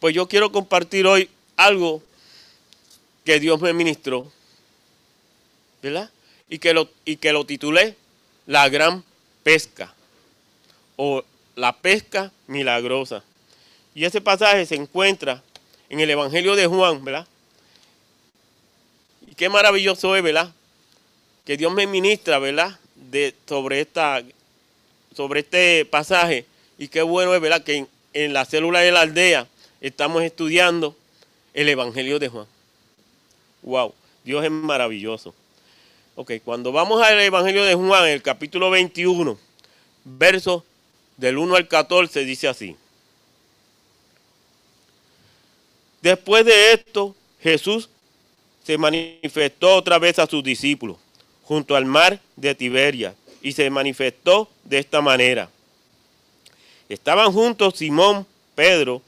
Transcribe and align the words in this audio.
Pues 0.00 0.14
yo 0.14 0.28
quiero 0.28 0.52
compartir 0.52 1.06
hoy 1.06 1.30
algo 1.56 2.02
que 3.24 3.40
Dios 3.40 3.60
me 3.60 3.72
ministró, 3.72 4.30
¿verdad? 5.82 6.10
Y 6.48 6.58
que 6.58 6.74
lo, 6.74 6.88
y 7.04 7.16
que 7.16 7.32
lo 7.32 7.44
titulé 7.44 7.96
La 8.46 8.68
Gran 8.68 9.02
Pesca 9.42 9.92
o 10.96 11.24
La 11.54 11.72
Pesca 11.72 12.30
Milagrosa. 12.46 13.24
Y 13.94 14.04
ese 14.04 14.20
pasaje 14.20 14.66
se 14.66 14.74
encuentra 14.74 15.42
en 15.88 16.00
el 16.00 16.10
Evangelio 16.10 16.54
de 16.54 16.66
Juan, 16.66 17.02
¿verdad? 17.04 17.26
Y 19.26 19.34
qué 19.34 19.48
maravilloso 19.48 20.14
es, 20.14 20.22
¿verdad? 20.22 20.52
Que 21.44 21.56
Dios 21.56 21.72
me 21.72 21.86
ministra, 21.86 22.38
¿verdad? 22.38 22.78
De, 22.94 23.34
sobre, 23.48 23.80
esta, 23.80 24.22
sobre 25.14 25.40
este 25.40 25.84
pasaje. 25.86 26.44
Y 26.78 26.88
qué 26.88 27.02
bueno 27.02 27.34
es, 27.34 27.40
¿verdad? 27.40 27.64
Que 27.64 27.76
en, 27.76 27.88
en 28.12 28.32
la 28.34 28.44
célula 28.44 28.80
de 28.80 28.92
la 28.92 29.00
aldea 29.00 29.48
estamos 29.86 30.24
estudiando 30.24 30.96
el 31.54 31.68
Evangelio 31.68 32.18
de 32.18 32.28
Juan. 32.28 32.46
Wow, 33.62 33.94
Dios 34.24 34.44
es 34.44 34.50
maravilloso. 34.50 35.32
Ok, 36.16 36.32
cuando 36.44 36.72
vamos 36.72 37.00
al 37.02 37.20
Evangelio 37.20 37.64
de 37.64 37.74
Juan, 37.74 38.08
el 38.08 38.20
capítulo 38.20 38.70
21, 38.70 39.38
versos 40.04 40.64
del 41.16 41.38
1 41.38 41.54
al 41.54 41.68
14, 41.68 42.24
dice 42.24 42.48
así. 42.48 42.76
Después 46.02 46.44
de 46.44 46.72
esto, 46.72 47.14
Jesús 47.40 47.88
se 48.64 48.76
manifestó 48.78 49.76
otra 49.76 50.00
vez 50.00 50.18
a 50.18 50.26
sus 50.26 50.42
discípulos 50.42 50.96
junto 51.44 51.76
al 51.76 51.84
mar 51.84 52.20
de 52.34 52.56
Tiberia 52.56 53.14
y 53.40 53.52
se 53.52 53.70
manifestó 53.70 54.48
de 54.64 54.78
esta 54.78 55.00
manera. 55.00 55.48
Estaban 56.88 57.32
juntos 57.32 57.74
Simón, 57.76 58.26
Pedro, 58.56 59.00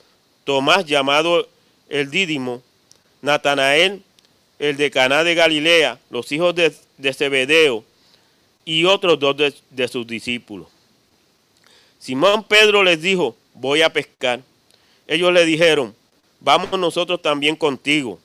Tomás 0.49 0.87
llamado 0.87 1.47
el 1.91 2.11
Dídimo, 2.11 2.63
Natanael, 3.21 4.03
el 4.59 4.79
de 4.79 4.91
Caná 4.91 5.23
de 5.23 5.35
Galilea, 5.35 6.01
los 6.09 6.33
hijos 6.33 6.55
de, 6.55 6.75
de 6.97 7.13
Zebedeo 7.13 7.85
y 8.65 8.87
otros 8.87 9.19
dos 9.19 9.37
de, 9.37 9.53
de 9.69 9.89
sus 9.89 10.07
discípulos. 10.07 10.69
Simón 11.99 12.45
Pedro 12.45 12.83
les 12.83 13.03
dijo, 13.03 13.37
voy 13.53 13.83
a 13.83 13.93
pescar. 13.93 14.41
Ellos 15.07 15.35
le 15.35 15.45
dijeron, 15.45 15.95
vamos 16.41 16.71
nosotros 16.81 17.21
también 17.21 17.55
contigo. 17.55 18.19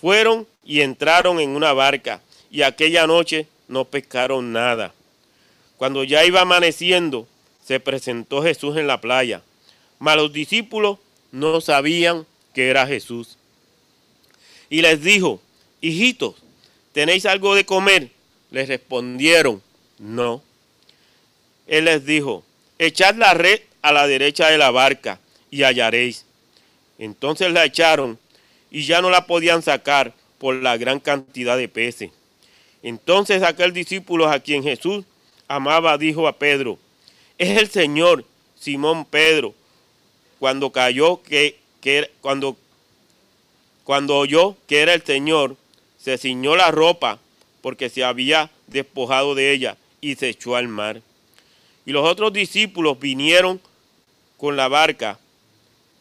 Fueron 0.00 0.46
y 0.64 0.80
entraron 0.80 1.38
en 1.38 1.50
una 1.50 1.74
barca 1.74 2.22
y 2.50 2.62
aquella 2.62 3.06
noche 3.06 3.46
no 3.68 3.84
pescaron 3.84 4.54
nada. 4.54 4.94
Cuando 5.76 6.02
ya 6.02 6.24
iba 6.24 6.40
amaneciendo, 6.40 7.28
se 7.62 7.78
presentó 7.78 8.42
Jesús 8.42 8.78
en 8.78 8.86
la 8.86 9.02
playa, 9.02 9.42
mas 9.98 10.16
los 10.16 10.32
discípulos 10.32 10.96
no 11.32 11.60
sabían 11.60 12.26
que 12.54 12.68
era 12.68 12.86
Jesús. 12.86 13.36
Y 14.70 14.82
les 14.82 15.02
dijo, 15.02 15.40
hijitos, 15.80 16.36
¿tenéis 16.92 17.26
algo 17.26 17.54
de 17.54 17.64
comer? 17.64 18.10
Les 18.50 18.68
respondieron, 18.68 19.62
no. 19.98 20.42
Él 21.66 21.84
les 21.84 22.04
dijo, 22.04 22.44
echad 22.78 23.14
la 23.16 23.34
red 23.34 23.60
a 23.82 23.92
la 23.92 24.06
derecha 24.06 24.48
de 24.48 24.58
la 24.58 24.70
barca 24.70 25.20
y 25.50 25.62
hallaréis. 25.62 26.24
Entonces 26.98 27.52
la 27.52 27.64
echaron 27.64 28.18
y 28.70 28.84
ya 28.84 29.00
no 29.00 29.10
la 29.10 29.26
podían 29.26 29.62
sacar 29.62 30.14
por 30.38 30.56
la 30.56 30.76
gran 30.76 31.00
cantidad 31.00 31.56
de 31.56 31.68
peces. 31.68 32.10
Entonces 32.82 33.42
aquel 33.42 33.72
discípulo 33.72 34.28
a 34.28 34.40
quien 34.40 34.62
Jesús 34.62 35.04
amaba 35.46 35.98
dijo 35.98 36.28
a 36.28 36.38
Pedro, 36.38 36.78
es 37.38 37.58
el 37.58 37.68
Señor, 37.68 38.24
Simón 38.58 39.04
Pedro, 39.04 39.54
cuando 40.38 40.70
cayó 40.70 41.22
que, 41.22 41.58
que 41.80 42.10
cuando, 42.20 42.56
cuando 43.84 44.16
oyó 44.16 44.56
que 44.66 44.80
era 44.80 44.94
el 44.94 45.02
Señor, 45.02 45.56
se 45.98 46.18
ciñó 46.18 46.56
la 46.56 46.70
ropa 46.70 47.18
porque 47.60 47.90
se 47.90 48.04
había 48.04 48.50
despojado 48.66 49.34
de 49.34 49.52
ella 49.52 49.76
y 50.00 50.14
se 50.14 50.28
echó 50.28 50.56
al 50.56 50.68
mar. 50.68 51.02
Y 51.84 51.92
los 51.92 52.08
otros 52.08 52.32
discípulos 52.32 52.98
vinieron 53.00 53.60
con 54.36 54.56
la 54.56 54.68
barca 54.68 55.18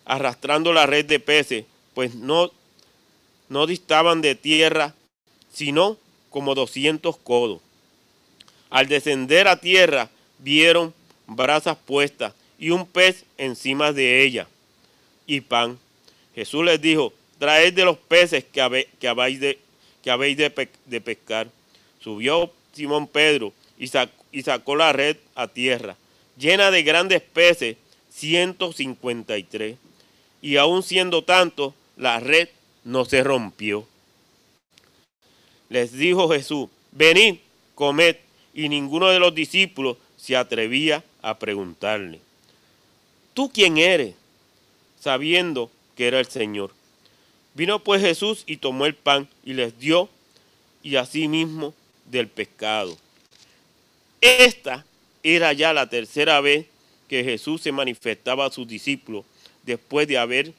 arrastrando 0.06 0.72
la 0.72 0.85
red 0.85 1.06
de 1.06 1.19
peces, 1.19 1.66
pues 1.94 2.16
no, 2.16 2.51
no 3.50 3.67
distaban 3.67 4.22
de 4.22 4.35
tierra, 4.35 4.94
sino 5.51 5.97
como 6.29 6.56
doscientos 6.56 7.17
codos. 7.17 7.61
Al 8.69 8.88
descender 8.88 9.47
a 9.47 9.59
tierra, 9.59 10.09
vieron 10.40 10.94
brasas 11.25 11.78
puestas 11.78 12.34
y 12.59 12.72
un 12.72 12.85
pez 12.85 13.25
encima 13.38 13.91
de 13.94 14.23
ella 14.23 14.47
y 15.25 15.41
pan. 15.41 15.78
Jesús 16.35 16.63
les 16.66 16.81
dijo, 16.81 17.13
traed 17.40 17.73
de 17.73 17.85
los 17.85 17.97
peces 17.97 18.44
que, 18.44 18.62
habéis, 18.62 19.40
de, 19.40 19.59
que 20.03 20.12
habéis 20.12 20.38
de, 20.38 20.50
pe, 20.50 20.69
de, 20.85 21.01
pescar. 21.01 21.47
Subió 22.00 22.51
Simón 22.73 23.07
Pedro 23.07 23.53
y, 23.78 23.88
sac, 23.88 24.09
y 24.31 24.44
sacó 24.44 24.75
la 24.75 24.94
red 24.94 25.17
a 25.35 25.47
tierra, 25.47 25.97
llena 26.38 26.72
de 26.72 26.84
grandes 26.84 27.22
peces, 27.22 27.78
153. 28.12 29.78
Y 30.41 30.57
aun 30.57 30.84
siendo 30.84 31.23
tanto, 31.23 31.73
la 31.96 32.19
red 32.19 32.50
no 32.84 33.06
se 33.06 33.23
rompió. 33.23 33.88
Les 35.69 35.91
dijo 35.91 36.29
Jesús, 36.29 36.69
venid, 36.91 37.35
comed. 37.75 38.17
Y 38.53 38.69
ninguno 38.69 39.09
de 39.09 39.19
los 39.19 39.35
discípulos 39.35 39.97
se 40.16 40.35
atrevía 40.35 41.03
a 41.22 41.38
preguntarle, 41.38 42.19
¿tú 43.37 43.51
quién 43.53 43.77
eres? 43.77 44.15
Sabiendo 44.99 45.69
que 45.95 46.07
era 46.07 46.19
el 46.19 46.25
Señor. 46.25 46.71
Vino 47.53 47.83
pues 47.83 48.01
Jesús 48.01 48.43
y 48.47 48.57
tomó 48.57 48.87
el 48.87 48.95
pan 48.95 49.29
y 49.45 49.53
les 49.53 49.77
dio, 49.77 50.09
y 50.81 50.95
asimismo 50.95 51.75
del 52.05 52.29
pescado. 52.29 52.97
Esta 54.21 54.83
era 55.21 55.53
ya 55.53 55.71
la 55.71 55.87
tercera 55.87 56.41
vez 56.41 56.65
que 57.07 57.23
Jesús 57.23 57.61
se 57.61 57.71
manifestaba 57.71 58.47
a 58.47 58.51
sus 58.51 58.67
discípulos 58.67 59.23
después 59.61 60.07
de 60.07 60.17
haber 60.17 60.51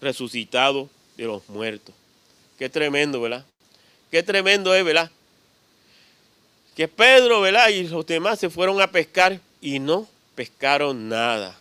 resucitado 0.00 0.88
de 1.18 1.24
los 1.24 1.46
muertos. 1.50 1.94
Qué 2.58 2.70
tremendo, 2.70 3.20
¿verdad? 3.20 3.44
Qué 4.10 4.22
tremendo 4.22 4.74
es, 4.74 4.82
¿verdad? 4.82 5.10
Que 6.74 6.88
Pedro, 6.88 7.42
¿verdad? 7.42 7.68
Y 7.68 7.86
los 7.86 8.06
demás 8.06 8.38
se 8.38 8.48
fueron 8.48 8.80
a 8.80 8.90
pescar 8.90 9.38
y 9.60 9.78
no 9.78 10.08
pescaron 10.34 11.10
nada. 11.10 11.58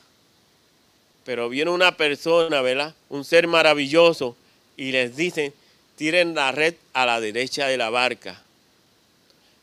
Pero 1.25 1.49
viene 1.49 1.71
una 1.71 1.95
persona, 1.95 2.61
¿verdad? 2.61 2.93
Un 3.09 3.23
ser 3.23 3.47
maravilloso 3.47 4.35
y 4.75 4.91
les 4.91 5.15
dicen, 5.15 5.53
tiren 5.95 6.35
la 6.35 6.51
red 6.51 6.75
a 6.93 7.05
la 7.05 7.19
derecha 7.19 7.67
de 7.67 7.77
la 7.77 7.89
barca. 7.89 8.41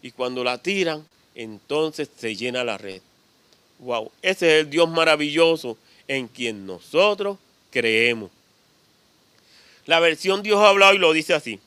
Y 0.02 0.12
cuando 0.12 0.42
la 0.42 0.58
tiran, 0.58 1.06
entonces 1.34 2.08
se 2.16 2.34
llena 2.36 2.64
la 2.64 2.78
red. 2.78 3.02
Wow, 3.80 4.10
ese 4.22 4.58
es 4.58 4.64
el 4.64 4.70
Dios 4.70 4.88
maravilloso 4.88 5.76
en 6.08 6.28
quien 6.28 6.66
nosotros 6.66 7.38
creemos. 7.70 8.30
La 9.86 10.00
versión 10.00 10.42
Dios 10.42 10.58
ha 10.60 10.68
hablado 10.68 10.94
y 10.94 10.98
lo 10.98 11.12
dice 11.12 11.34
así. 11.34 11.58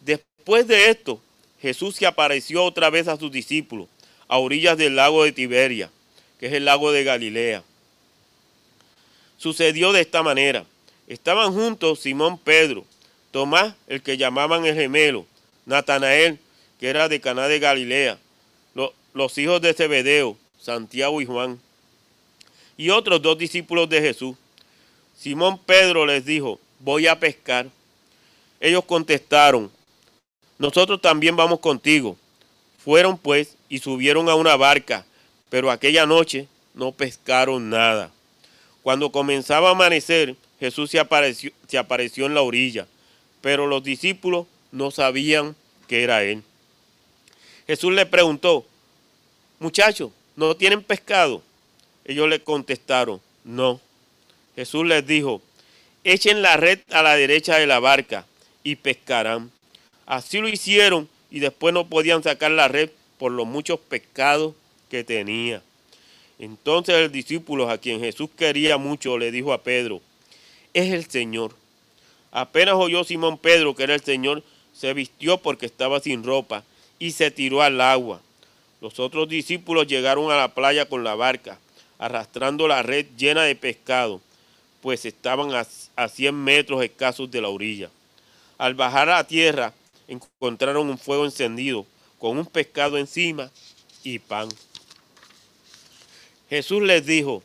Después 0.00 0.66
de 0.66 0.90
esto, 0.90 1.20
Jesús 1.60 1.96
se 1.96 2.06
apareció 2.06 2.64
otra 2.64 2.90
vez 2.90 3.08
a 3.08 3.16
sus 3.16 3.30
discípulos 3.30 3.88
a 4.28 4.38
orillas 4.38 4.76
del 4.76 4.94
lago 4.94 5.24
de 5.24 5.32
Tiberia, 5.32 5.90
que 6.38 6.46
es 6.46 6.52
el 6.52 6.66
lago 6.66 6.92
de 6.92 7.02
Galilea. 7.02 7.62
Sucedió 9.38 9.92
de 9.92 10.02
esta 10.02 10.22
manera. 10.22 10.66
Estaban 11.06 11.54
juntos 11.54 12.00
Simón 12.00 12.36
Pedro, 12.38 12.84
Tomás, 13.30 13.74
el 13.86 14.02
que 14.02 14.18
llamaban 14.18 14.66
el 14.66 14.74
gemelo, 14.74 15.24
Natanael, 15.64 16.38
que 16.78 16.88
era 16.88 17.08
de 17.08 17.20
Caná 17.20 17.48
de 17.48 17.58
Galilea, 17.58 18.18
lo, 18.74 18.92
los 19.14 19.38
hijos 19.38 19.62
de 19.62 19.72
Zebedeo, 19.72 20.36
Santiago 20.60 21.20
y 21.22 21.26
Juan, 21.26 21.58
y 22.76 22.90
otros 22.90 23.22
dos 23.22 23.38
discípulos 23.38 23.88
de 23.88 24.00
Jesús. 24.00 24.36
Simón 25.16 25.58
Pedro 25.58 26.04
les 26.04 26.24
dijo, 26.24 26.60
voy 26.78 27.06
a 27.06 27.18
pescar. 27.18 27.66
Ellos 28.60 28.84
contestaron, 28.84 29.70
nosotros 30.58 31.00
también 31.00 31.36
vamos 31.36 31.60
contigo. 31.60 32.16
Fueron 32.84 33.16
pues 33.16 33.56
y 33.68 33.78
subieron 33.78 34.28
a 34.28 34.34
una 34.34 34.56
barca, 34.56 35.06
pero 35.48 35.70
aquella 35.70 36.06
noche 36.06 36.48
no 36.74 36.92
pescaron 36.92 37.70
nada. 37.70 38.10
Cuando 38.82 39.10
comenzaba 39.10 39.68
a 39.68 39.72
amanecer, 39.72 40.36
Jesús 40.60 40.90
se 40.90 40.98
apareció, 40.98 41.52
en 42.26 42.34
la 42.34 42.42
orilla, 42.42 42.86
pero 43.40 43.66
los 43.66 43.82
discípulos 43.84 44.46
no 44.72 44.90
sabían 44.90 45.54
que 45.86 46.02
era 46.02 46.22
Él. 46.24 46.42
Jesús 47.66 47.92
le 47.92 48.06
preguntó, 48.06 48.66
muchachos, 49.58 50.10
¿no 50.36 50.56
tienen 50.56 50.82
pescado? 50.82 51.42
Ellos 52.04 52.28
le 52.28 52.42
contestaron, 52.42 53.20
no. 53.44 53.80
Jesús 54.56 54.86
les 54.86 55.06
dijo, 55.06 55.42
echen 56.02 56.42
la 56.42 56.56
red 56.56 56.80
a 56.90 57.02
la 57.02 57.14
derecha 57.14 57.56
de 57.56 57.66
la 57.66 57.78
barca 57.78 58.26
y 58.64 58.76
pescarán. 58.76 59.50
Así 60.06 60.38
lo 60.38 60.48
hicieron 60.48 61.08
y 61.30 61.40
después 61.40 61.74
no 61.74 61.86
podían 61.88 62.22
sacar 62.22 62.50
la 62.50 62.68
red 62.68 62.90
por 63.18 63.32
los 63.32 63.46
muchos 63.46 63.78
pescados 63.78 64.54
que 64.90 65.04
tenía. 65.04 65.62
Entonces 66.38 66.94
el 66.94 67.10
discípulo 67.10 67.68
a 67.68 67.78
quien 67.78 68.00
Jesús 68.00 68.30
quería 68.36 68.78
mucho 68.78 69.18
le 69.18 69.30
dijo 69.30 69.52
a 69.52 69.62
Pedro, 69.62 70.00
es 70.72 70.92
el 70.92 71.10
Señor. 71.10 71.54
Apenas 72.30 72.74
oyó 72.74 73.02
Simón 73.04 73.38
Pedro 73.38 73.74
que 73.74 73.82
era 73.82 73.94
el 73.94 74.02
Señor, 74.02 74.42
se 74.72 74.94
vistió 74.94 75.38
porque 75.38 75.66
estaba 75.66 75.98
sin 76.00 76.22
ropa 76.22 76.62
y 76.98 77.12
se 77.12 77.30
tiró 77.30 77.62
al 77.62 77.80
agua. 77.80 78.20
Los 78.80 79.00
otros 79.00 79.28
discípulos 79.28 79.88
llegaron 79.88 80.30
a 80.30 80.36
la 80.36 80.54
playa 80.54 80.88
con 80.88 81.02
la 81.02 81.16
barca, 81.16 81.58
arrastrando 81.98 82.68
la 82.68 82.82
red 82.82 83.06
llena 83.16 83.42
de 83.42 83.56
pescado, 83.56 84.20
pues 84.80 85.04
estaban 85.04 85.52
a, 85.54 85.66
a 85.96 86.08
100 86.08 86.34
metros 86.34 86.84
escasos 86.84 87.28
de 87.28 87.40
la 87.40 87.48
orilla. 87.48 87.90
Al 88.56 88.74
bajar 88.74 89.10
a 89.10 89.24
tierra, 89.24 89.72
encontraron 90.06 90.88
un 90.88 90.98
fuego 90.98 91.24
encendido 91.24 91.84
con 92.18 92.38
un 92.38 92.46
pescado 92.46 92.98
encima 92.98 93.50
y 94.04 94.20
pan. 94.20 94.48
Jesús 96.48 96.82
les 96.82 97.04
dijo, 97.04 97.42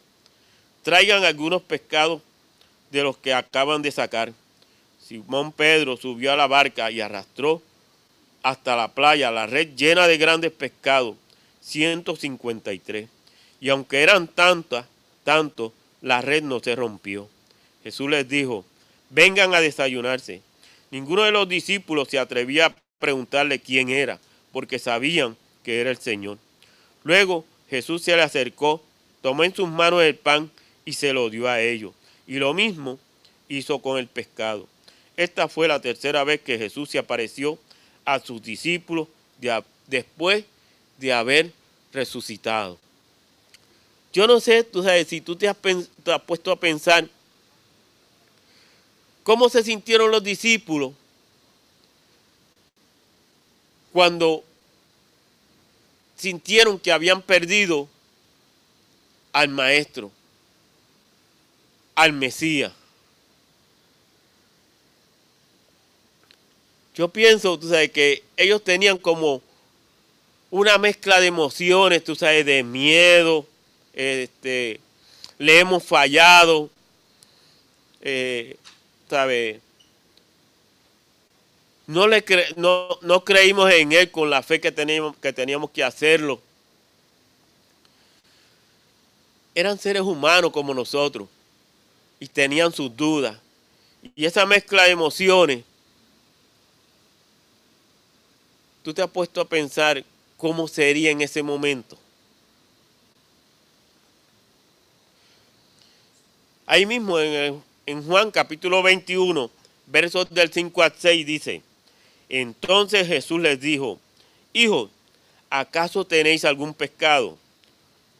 traigan 0.81 1.23
algunos 1.23 1.61
pescados 1.61 2.21
de 2.91 3.03
los 3.03 3.17
que 3.17 3.33
acaban 3.33 3.81
de 3.81 3.91
sacar. 3.91 4.33
Simón 5.05 5.51
Pedro 5.51 5.97
subió 5.97 6.31
a 6.31 6.37
la 6.37 6.47
barca 6.47 6.89
y 6.91 7.01
arrastró 7.01 7.61
hasta 8.43 8.75
la 8.75 8.93
playa 8.93 9.31
la 9.31 9.47
red 9.47 9.69
llena 9.75 10.07
de 10.07 10.17
grandes 10.17 10.51
pescados, 10.51 11.15
153. 11.61 13.09
Y 13.59 13.69
aunque 13.69 14.03
eran 14.03 14.27
tantas, 14.27 14.85
tanto, 15.23 15.73
la 16.01 16.21
red 16.21 16.43
no 16.43 16.59
se 16.59 16.75
rompió. 16.75 17.29
Jesús 17.83 18.09
les 18.09 18.27
dijo, 18.27 18.65
vengan 19.09 19.53
a 19.53 19.61
desayunarse. 19.61 20.41
Ninguno 20.91 21.23
de 21.23 21.31
los 21.31 21.47
discípulos 21.47 22.09
se 22.09 22.19
atrevía 22.19 22.67
a 22.67 22.75
preguntarle 22.99 23.59
quién 23.59 23.89
era, 23.89 24.19
porque 24.51 24.79
sabían 24.79 25.37
que 25.63 25.81
era 25.81 25.89
el 25.89 25.97
Señor. 25.97 26.37
Luego 27.03 27.45
Jesús 27.69 28.03
se 28.03 28.15
le 28.15 28.21
acercó, 28.21 28.83
tomó 29.23 29.45
en 29.45 29.55
sus 29.55 29.69
manos 29.69 30.03
el 30.03 30.15
pan 30.15 30.51
y 30.83 30.93
se 30.93 31.13
lo 31.13 31.29
dio 31.29 31.47
a 31.47 31.61
ellos. 31.61 31.93
Y 32.27 32.35
lo 32.35 32.53
mismo 32.53 32.99
hizo 33.47 33.79
con 33.79 33.97
el 33.97 34.07
pescado. 34.07 34.67
Esta 35.15 35.47
fue 35.47 35.69
la 35.69 35.81
tercera 35.81 36.25
vez 36.25 36.41
que 36.41 36.57
Jesús 36.57 36.89
se 36.89 36.99
apareció 36.99 37.57
a 38.03 38.19
sus 38.19 38.43
discípulos 38.43 39.07
después 39.87 40.43
de 40.97 41.13
haber 41.13 41.53
resucitado. 41.93 42.77
Yo 44.11 44.27
no 44.27 44.41
sé, 44.41 44.65
tú 44.65 44.83
sabes, 44.83 45.07
si 45.07 45.21
tú 45.21 45.37
te 45.37 45.47
has, 45.47 45.55
puesto 46.25 46.51
a 46.51 46.59
pensar 46.59 47.07
cómo 49.23 49.47
se 49.47 49.63
sintieron 49.63 50.11
los 50.11 50.21
discípulos 50.21 50.91
cuando 53.93 54.43
sintieron 56.17 56.77
que 56.77 56.91
habían 56.91 57.21
perdido 57.21 57.87
al 59.33 59.49
maestro, 59.49 60.11
al 61.95 62.13
Mesías. 62.13 62.71
Yo 66.95 67.09
pienso, 67.09 67.57
tú 67.59 67.67
sabes, 67.69 67.91
que 67.91 68.23
ellos 68.37 68.63
tenían 68.63 68.97
como 68.97 69.41
una 70.51 70.77
mezcla 70.77 71.19
de 71.19 71.27
emociones, 71.27 72.03
tú 72.03 72.15
sabes, 72.15 72.45
de 72.45 72.63
miedo, 72.63 73.47
este, 73.93 74.79
le 75.39 75.59
hemos 75.59 75.83
fallado, 75.83 76.69
eh, 78.01 78.57
¿sabes? 79.09 79.59
No, 81.87 82.07
le 82.07 82.23
no, 82.55 82.87
no, 83.01 83.25
creímos 83.25 83.71
en 83.71 83.91
Él 83.91 84.11
con 84.11 84.29
la 84.29 84.43
fe 84.43 84.61
que 84.61 84.71
teníamos, 84.71 85.17
que 85.17 85.33
teníamos 85.33 85.71
que 85.71 85.83
hacerlo. 85.83 86.39
Eran 89.55 89.77
seres 89.77 90.01
humanos 90.01 90.51
como 90.51 90.73
nosotros 90.73 91.27
y 92.19 92.27
tenían 92.27 92.71
sus 92.71 92.95
dudas. 92.95 93.37
Y 94.15 94.25
esa 94.25 94.45
mezcla 94.45 94.83
de 94.83 94.91
emociones 94.91 95.63
¿Tú 98.83 98.93
te 98.93 99.01
has 99.01 99.09
puesto 99.09 99.39
a 99.39 99.45
pensar 99.45 100.03
cómo 100.35 100.67
sería 100.67 101.09
en 101.09 101.21
ese 101.21 101.41
momento? 101.41 101.97
Ahí 106.65 106.85
mismo 106.85 107.17
en, 107.17 107.63
Juan 108.05 108.29
capítulo 108.29 108.83
21, 108.83 109.49
versos 109.87 110.29
del 110.29 110.51
5 110.51 110.83
al 110.83 110.93
6 110.97 111.25
dice, 111.25 111.61
entonces 112.27 113.07
Jesús 113.07 113.39
les 113.39 113.59
dijo, 113.59 113.99
hijos, 114.51 114.89
¿acaso 115.49 116.05
tenéis 116.05 116.43
algún 116.43 116.73
pescado? 116.73 117.37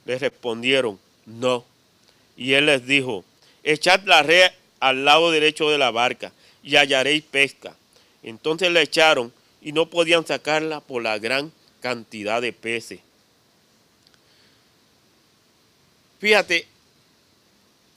Les 0.06 0.22
respondieron, 0.22 0.98
no. 1.26 1.66
Y 2.36 2.54
él 2.54 2.66
les 2.66 2.86
dijo, 2.86 3.24
echad 3.64 4.02
la 4.06 4.24
red 4.24 4.52
al 4.80 5.06
lado 5.06 5.32
derecho 5.32 5.70
de 5.70 5.78
la 5.78 5.92
barca 5.92 6.32
y 6.64 6.76
hallaréis 6.76 7.24
pesca. 7.24 7.76
Entonces 8.24 8.72
le 8.72 8.82
echaron 8.82 9.34
y 9.62 9.72
no 9.72 9.90
podían 9.90 10.26
sacarla 10.26 10.80
por 10.80 11.02
la 11.02 11.18
gran 11.20 11.52
cantidad 11.80 12.42
de 12.42 12.54
peces. 12.54 13.00
Fíjate, 16.20 16.68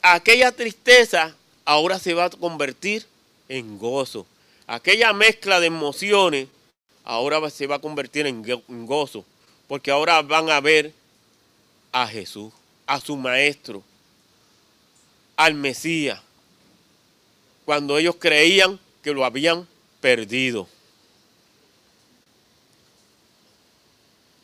aquella 0.03 0.53
tristeza 0.53 1.35
ahora 1.65 1.99
se 1.99 2.15
va 2.15 2.25
a 2.25 2.31
convertir 2.31 3.07
en 3.49 3.79
gozo. 3.79 4.27
Aquella 4.67 5.13
mezcla 5.13 5.61
de 5.61 5.69
emociones 5.69 6.49
ahora 7.05 7.49
se 7.51 7.69
va 7.69 7.77
a 7.77 7.81
convertir 7.81 8.27
en 8.27 8.87
gozo, 8.87 9.25
porque 9.69 9.93
ahora 9.93 10.23
van 10.23 10.51
a 10.51 10.61
ver 10.61 10.93
a 11.93 12.07
Jesús, 12.09 12.53
a 12.87 13.01
su 13.01 13.17
maestro, 13.17 13.83
al 15.37 15.55
Mesías, 15.55 16.21
cuando 17.65 17.99
ellos 17.99 18.17
creían 18.19 18.79
que 19.03 19.13
lo 19.13 19.25
habían 19.25 19.67
perdido. 20.01 20.69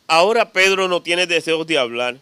Ahora 0.07 0.51
Pedro 0.51 0.87
no 0.87 1.01
tiene 1.01 1.25
deseos 1.25 1.65
de 1.65 1.77
hablar. 1.77 2.17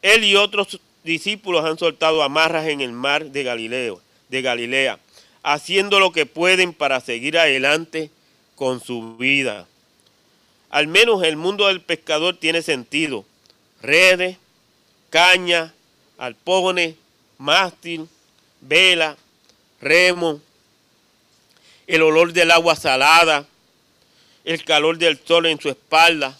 Él 0.00 0.24
y 0.24 0.36
otros 0.36 0.80
discípulos 1.04 1.64
han 1.64 1.78
soltado 1.78 2.22
amarras 2.22 2.68
en 2.68 2.80
el 2.80 2.92
mar 2.92 3.26
de 3.26 3.98
de 4.28 4.42
Galilea, 4.42 4.98
haciendo 5.42 6.00
lo 6.00 6.12
que 6.12 6.24
pueden 6.24 6.72
para 6.72 7.00
seguir 7.00 7.36
adelante 7.36 8.10
con 8.54 8.80
su 8.80 9.16
vida. 9.16 9.66
Al 10.70 10.86
menos 10.86 11.22
el 11.22 11.36
mundo 11.36 11.66
del 11.66 11.82
pescador 11.82 12.38
tiene 12.38 12.62
sentido. 12.62 13.26
Redes, 13.82 14.38
caña, 15.12 15.74
alpones, 16.16 16.96
mástil, 17.36 18.08
vela, 18.62 19.14
remo, 19.78 20.40
el 21.86 22.00
olor 22.00 22.32
del 22.32 22.50
agua 22.50 22.74
salada, 22.74 23.46
el 24.42 24.64
calor 24.64 24.96
del 24.96 25.20
sol 25.22 25.44
en 25.46 25.60
su 25.60 25.68
espalda, 25.68 26.36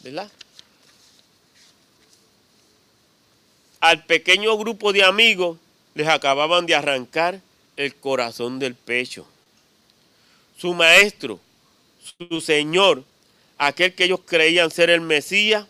¿verdad? 0.00 0.30
Al 3.80 4.04
pequeño 4.04 4.56
grupo 4.56 4.92
de 4.92 5.02
amigos 5.02 5.58
les 5.94 6.06
acababan 6.06 6.66
de 6.66 6.76
arrancar 6.76 7.40
el 7.76 7.96
corazón 7.96 8.60
del 8.60 8.76
pecho. 8.76 9.26
Su 10.56 10.72
maestro, 10.72 11.40
su 12.16 12.40
Señor, 12.40 13.02
aquel 13.58 13.92
que 13.96 14.04
ellos 14.04 14.20
creían 14.24 14.70
ser 14.70 14.88
el 14.88 15.00
Mesías, 15.00 15.66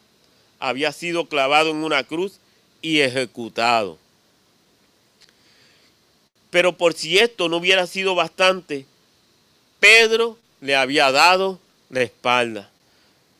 había 0.58 0.92
sido 0.92 1.26
clavado 1.26 1.70
en 1.70 1.84
una 1.84 2.04
cruz 2.04 2.38
y 2.82 3.00
ejecutado. 3.00 3.98
Pero 6.50 6.76
por 6.76 6.94
si 6.94 7.18
esto 7.18 7.48
no 7.48 7.56
hubiera 7.56 7.86
sido 7.86 8.14
bastante, 8.14 8.86
Pedro 9.80 10.38
le 10.60 10.76
había 10.76 11.10
dado 11.10 11.58
la 11.90 12.02
espalda. 12.02 12.70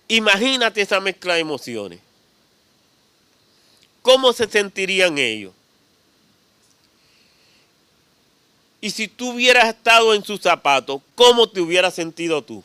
Imagínate 0.09 0.83
esa 0.83 1.01
mezcla 1.01 1.35
de 1.35 1.41
emociones. 1.41 2.01
¿Cómo 4.03 4.33
se 4.33 4.49
sentirían 4.49 5.17
ellos? 5.17 5.53
Y 8.81 8.91
si 8.91 9.09
tú 9.09 9.31
hubieras 9.31 9.69
estado 9.69 10.13
en 10.13 10.23
sus 10.23 10.43
zapatos, 10.43 11.01
¿cómo 11.15 11.49
te 11.49 11.63
hubieras 11.63 11.95
sentido 11.95 12.43
tú? 12.43 12.63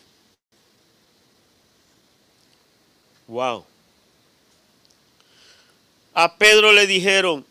Wow. 3.27 3.68
A 6.21 6.35
Pedro 6.35 6.73
le 6.73 6.85
dijeron, 6.85 7.45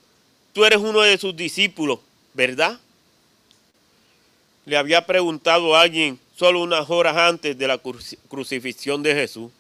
tú 0.53 0.63
eres 0.63 0.77
uno 0.77 1.01
de 1.01 1.17
sus 1.17 1.35
discípulos, 1.35 2.01
¿verdad? 2.35 2.79
Le 4.67 4.77
había 4.77 5.07
preguntado 5.07 5.75
alguien 5.75 6.21
solo 6.37 6.61
unas 6.61 6.91
horas 6.91 7.17
antes 7.17 7.57
de 7.57 7.67
la 7.67 7.79
crucifixión 7.79 9.03
de 9.03 9.15
Jesús. 9.15 9.51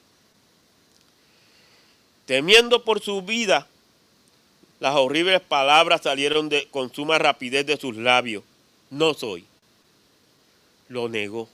Temiendo 2.26 2.84
por 2.84 3.00
su 3.00 3.22
vida, 3.22 3.66
las 4.78 4.94
horribles 4.94 5.40
palabras 5.40 6.02
salieron 6.02 6.50
de, 6.50 6.68
con 6.68 6.92
suma 6.92 7.16
rapidez 7.16 7.64
de 7.64 7.78
sus 7.78 7.96
labios. 7.96 8.44
No 8.90 9.14
soy. 9.14 9.46
Lo 10.90 11.08
negó. 11.08 11.48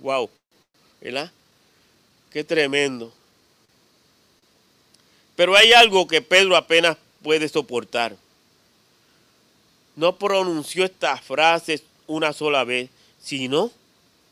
Wow. 0.00 0.28
¿Verdad? 1.00 1.30
Qué 2.32 2.42
tremendo. 2.42 3.12
Pero 5.38 5.54
hay 5.54 5.72
algo 5.72 6.08
que 6.08 6.20
Pedro 6.20 6.56
apenas 6.56 6.96
puede 7.22 7.48
soportar. 7.48 8.16
no 9.94 10.16
pronunció 10.16 10.84
estas 10.84 11.20
frases 11.20 11.84
una 12.08 12.32
sola 12.32 12.64
vez, 12.64 12.90
sino 13.22 13.70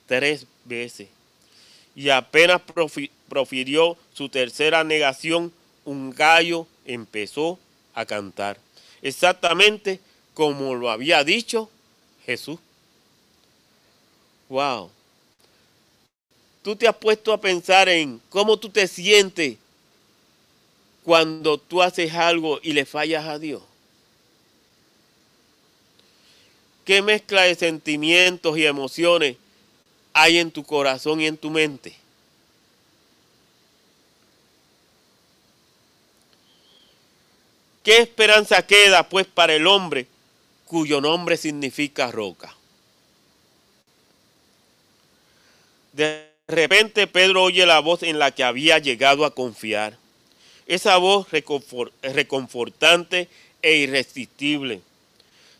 tres 0.07 0.47
veces. 0.65 1.07
Y 1.95 2.09
apenas 2.09 2.61
profirió 3.29 3.97
su 4.15 4.29
tercera 4.29 4.83
negación, 4.83 5.53
un 5.85 6.11
gallo 6.11 6.67
empezó 6.85 7.57
a 7.95 8.05
cantar. 8.05 8.59
Exactamente 9.01 10.01
como 10.35 10.75
lo 10.75 10.91
había 10.91 11.23
dicho 11.23 11.71
Jesús. 12.25 12.59
Wow. 14.49 14.91
Tú 16.65 16.75
te 16.75 16.89
has 16.89 16.97
puesto 16.97 17.33
a 17.33 17.41
pensar 17.41 17.89
en 17.89 18.21
cómo 18.29 18.57
tú 18.57 18.69
te 18.71 18.89
sientes 18.89 19.57
cuando 21.07 21.57
tú 21.57 21.83
haces 21.83 22.13
algo 22.15 22.59
y 22.65 22.73
le 22.73 22.85
fallas 22.85 23.27
a 23.27 23.39
Dios. 23.39 23.63
¿Qué 26.85 27.01
mezcla 27.01 27.43
de 27.43 27.55
sentimientos 27.55 28.59
y 28.59 28.67
emociones 28.67 29.37
hay 30.13 30.39
en 30.39 30.51
tu 30.51 30.65
corazón 30.65 31.21
y 31.21 31.29
en 31.29 31.37
tu 31.37 31.49
mente? 31.49 31.95
¿Qué 37.85 37.99
esperanza 37.99 38.67
queda 38.67 39.09
pues 39.09 39.29
para 39.29 39.55
el 39.55 39.69
hombre 39.69 40.09
cuyo 40.65 41.01
nombre 41.01 41.37
significa 41.37 42.11
roca? 42.11 42.53
De 45.93 46.33
repente 46.49 47.07
Pedro 47.07 47.45
oye 47.45 47.65
la 47.65 47.79
voz 47.79 48.03
en 48.03 48.19
la 48.19 48.33
que 48.33 48.43
había 48.43 48.81
llegado 48.81 49.25
a 49.25 49.33
confiar. 49.33 49.97
Esa 50.67 50.97
voz 50.97 51.29
reconfortante 52.03 53.29
e 53.63 53.77
irresistible 53.77 54.83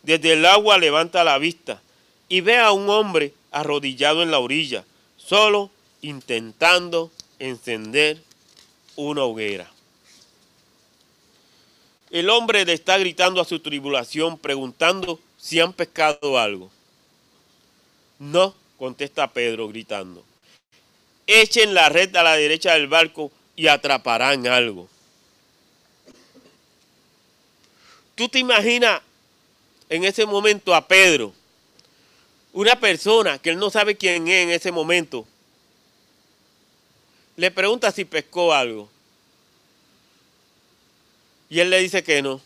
desde 0.07 0.35
el 0.35 0.47
agua 0.47 0.79
levanta 0.79 1.25
la 1.25 1.37
vista 1.37 1.83
y 2.29 2.41
ve 2.41 2.59
a 2.59 2.71
un 2.71 2.89
hombre 2.89 3.33
arrodillado 3.51 4.23
en 4.23 4.31
la 4.31 4.39
orilla, 4.39 4.85
solo 5.17 5.71
intentando 6.01 7.11
encender 7.41 8.19
una 8.95 9.25
hoguera. 9.25 9.69
El 12.11 12.31
hombre 12.31 12.65
le 12.65 12.73
está 12.73 12.99
gritando 12.99 13.41
a 13.41 13.45
su 13.45 13.59
tribulación, 13.59 14.39
preguntando 14.39 15.19
si 15.37 15.59
han 15.59 15.73
pescado 15.73 16.39
algo. 16.39 16.71
No, 18.21 18.55
contesta 18.79 19.33
Pedro 19.33 19.67
gritando. 19.67 20.25
Echen 21.27 21.75
la 21.75 21.89
red 21.89 22.15
a 22.15 22.23
la 22.23 22.37
derecha 22.37 22.75
del 22.75 22.87
barco 22.87 23.33
y 23.57 23.67
atraparán 23.67 24.47
algo. 24.47 24.89
¿Tú 28.17 28.29
te 28.31 28.39
imaginas 28.39 29.03
en 29.89 30.05
ese 30.05 30.27
momento 30.27 30.75
a 30.75 30.89
Pedro, 30.89 31.33
una 32.53 32.75
persona 32.81 33.39
que 33.39 33.51
él 33.51 33.59
no 33.59 33.71
sabe 33.71 33.97
quién 33.97 34.27
es 34.27 34.45
en 34.45 34.51
ese 34.51 34.73
momento, 34.73 35.27
le 37.37 37.51
pregunta 37.51 37.93
si 37.93 38.07
pescó 38.07 38.55
algo. 38.55 38.89
Y 41.51 41.61
él 41.61 41.69
le 41.69 41.79
dice 41.81 42.03
que 42.03 42.23
no. 42.23 42.41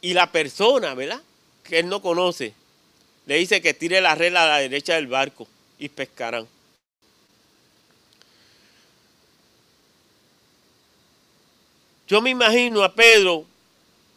Y 0.00 0.12
la 0.12 0.32
persona, 0.32 0.94
¿verdad? 0.94 1.22
Que 1.62 1.78
él 1.78 1.88
no 1.88 2.02
conoce, 2.02 2.52
le 3.26 3.36
dice 3.36 3.62
que 3.62 3.72
tire 3.72 4.00
la 4.00 4.16
red 4.16 4.34
a 4.34 4.46
la 4.46 4.58
derecha 4.58 4.96
del 4.96 5.06
barco 5.06 5.46
y 5.78 5.88
pescarán. 5.88 6.48
Yo 12.08 12.20
me 12.20 12.30
imagino 12.30 12.82
a 12.82 12.92
Pedro 12.92 13.46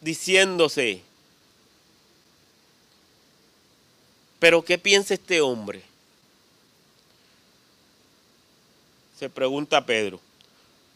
diciéndose, 0.04 1.02
Pero 4.44 4.62
¿qué 4.62 4.76
piensa 4.76 5.14
este 5.14 5.40
hombre? 5.40 5.80
Se 9.18 9.30
pregunta 9.30 9.86
Pedro. 9.86 10.20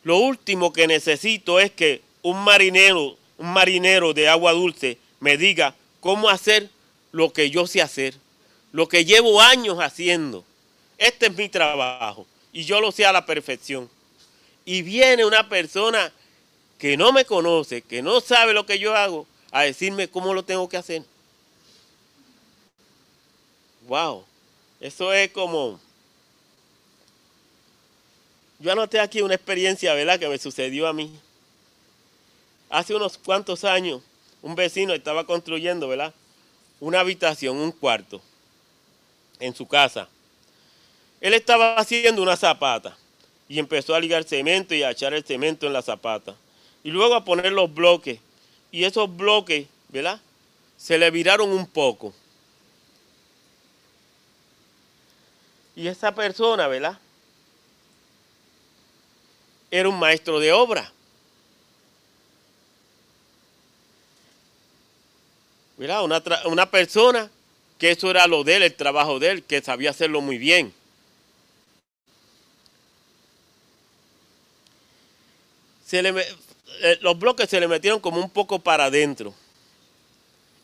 Lo 0.02 0.18
último 0.18 0.70
que 0.70 0.86
necesito 0.86 1.58
es 1.58 1.70
que 1.70 2.02
un 2.20 2.44
marinero, 2.44 3.16
un 3.38 3.50
marinero 3.54 4.12
de 4.12 4.28
agua 4.28 4.52
dulce 4.52 4.98
me 5.18 5.38
diga 5.38 5.74
cómo 6.00 6.28
hacer 6.28 6.68
lo 7.10 7.32
que 7.32 7.48
yo 7.48 7.66
sé 7.66 7.80
hacer, 7.80 8.16
lo 8.72 8.86
que 8.86 9.06
llevo 9.06 9.40
años 9.40 9.78
haciendo. 9.78 10.44
Este 10.98 11.28
es 11.28 11.34
mi 11.34 11.48
trabajo 11.48 12.26
y 12.52 12.64
yo 12.64 12.82
lo 12.82 12.92
sé 12.92 13.06
a 13.06 13.12
la 13.12 13.24
perfección. 13.24 13.88
Y 14.66 14.82
viene 14.82 15.24
una 15.24 15.48
persona 15.48 16.12
que 16.78 16.96
no 16.96 17.12
me 17.12 17.24
conoce, 17.24 17.82
que 17.82 18.02
no 18.02 18.20
sabe 18.20 18.52
lo 18.52 18.66
que 18.66 18.78
yo 18.78 18.94
hago, 18.94 19.26
a 19.50 19.62
decirme 19.62 20.08
cómo 20.08 20.34
lo 20.34 20.44
tengo 20.44 20.68
que 20.68 20.76
hacer 20.76 21.04
wow, 23.88 24.24
eso 24.78 25.12
es 25.12 25.32
como... 25.32 25.80
Yo 28.60 28.72
anoté 28.72 29.00
aquí 29.00 29.22
una 29.22 29.34
experiencia, 29.34 29.94
¿verdad?, 29.94 30.18
que 30.18 30.28
me 30.28 30.38
sucedió 30.38 30.86
a 30.86 30.92
mí. 30.92 31.12
Hace 32.68 32.94
unos 32.94 33.16
cuantos 33.16 33.64
años, 33.64 34.02
un 34.42 34.54
vecino 34.54 34.92
estaba 34.92 35.24
construyendo, 35.24 35.88
¿verdad?, 35.88 36.12
una 36.80 37.00
habitación, 37.00 37.56
un 37.56 37.72
cuarto, 37.72 38.20
en 39.40 39.54
su 39.54 39.66
casa. 39.66 40.08
Él 41.20 41.34
estaba 41.34 41.76
haciendo 41.76 42.22
una 42.22 42.36
zapata 42.36 42.96
y 43.48 43.58
empezó 43.58 43.94
a 43.94 44.00
ligar 44.00 44.24
cemento 44.24 44.74
y 44.74 44.82
a 44.82 44.90
echar 44.90 45.14
el 45.14 45.24
cemento 45.24 45.66
en 45.66 45.72
la 45.72 45.82
zapata. 45.82 46.34
Y 46.84 46.90
luego 46.90 47.14
a 47.14 47.24
poner 47.24 47.52
los 47.52 47.72
bloques. 47.72 48.20
Y 48.70 48.84
esos 48.84 49.14
bloques, 49.14 49.66
¿verdad? 49.88 50.20
Se 50.76 50.98
le 50.98 51.10
viraron 51.10 51.50
un 51.50 51.66
poco. 51.66 52.14
Y 55.74 55.86
esa 55.86 56.14
persona, 56.14 56.66
¿verdad? 56.68 56.98
Era 59.70 59.88
un 59.88 59.98
maestro 59.98 60.40
de 60.40 60.52
obra. 60.52 60.92
¿Verdad? 65.76 66.02
Una, 66.04 66.22
una 66.46 66.70
persona 66.70 67.30
que 67.78 67.92
eso 67.92 68.10
era 68.10 68.26
lo 68.26 68.42
de 68.42 68.56
él, 68.56 68.62
el 68.64 68.74
trabajo 68.74 69.18
de 69.18 69.30
él, 69.30 69.44
que 69.44 69.62
sabía 69.62 69.90
hacerlo 69.90 70.20
muy 70.20 70.36
bien. 70.36 70.74
Se 75.86 76.02
le, 76.02 76.12
eh, 76.80 76.98
los 77.00 77.18
bloques 77.18 77.48
se 77.48 77.60
le 77.60 77.68
metieron 77.68 78.00
como 78.00 78.20
un 78.20 78.30
poco 78.30 78.58
para 78.58 78.86
adentro. 78.86 79.34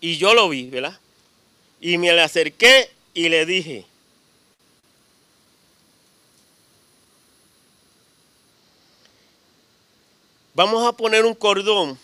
Y 0.00 0.16
yo 0.16 0.34
lo 0.34 0.48
vi, 0.48 0.68
¿verdad? 0.68 0.98
Y 1.80 1.98
me 1.98 2.12
le 2.12 2.22
acerqué 2.22 2.90
y 3.14 3.28
le 3.28 3.46
dije, 3.46 3.86
Vamos 10.54 10.86
a 10.86 10.92
poner 10.92 11.24
un 11.24 11.34
cordón 11.34 11.98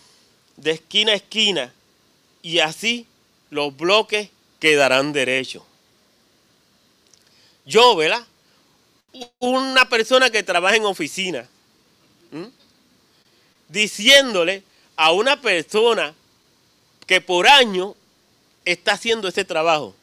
de 0.57 0.73
esquina 0.73 1.13
a 1.13 1.15
esquina 1.15 1.73
y 2.43 2.59
así 2.59 3.07
los 3.49 3.77
bloques 3.77 4.29
quedarán 4.59 5.13
derechos. 5.13 5.63
Yo, 7.65 7.95
¿verdad? 7.95 8.27
Una 9.39 9.89
persona 9.89 10.31
que 10.31 10.43
trabaja 10.43 10.75
en 10.75 10.85
oficina, 10.85 11.49
diciéndole 13.71 14.63
a 14.97 15.13
una 15.13 15.41
persona 15.41 16.15
que 17.07 17.21
por 17.21 17.49
año 17.49 17.95
está 18.65 18.93
haciendo 18.93 19.29
ese 19.29 19.45
trabajo, 19.45 19.95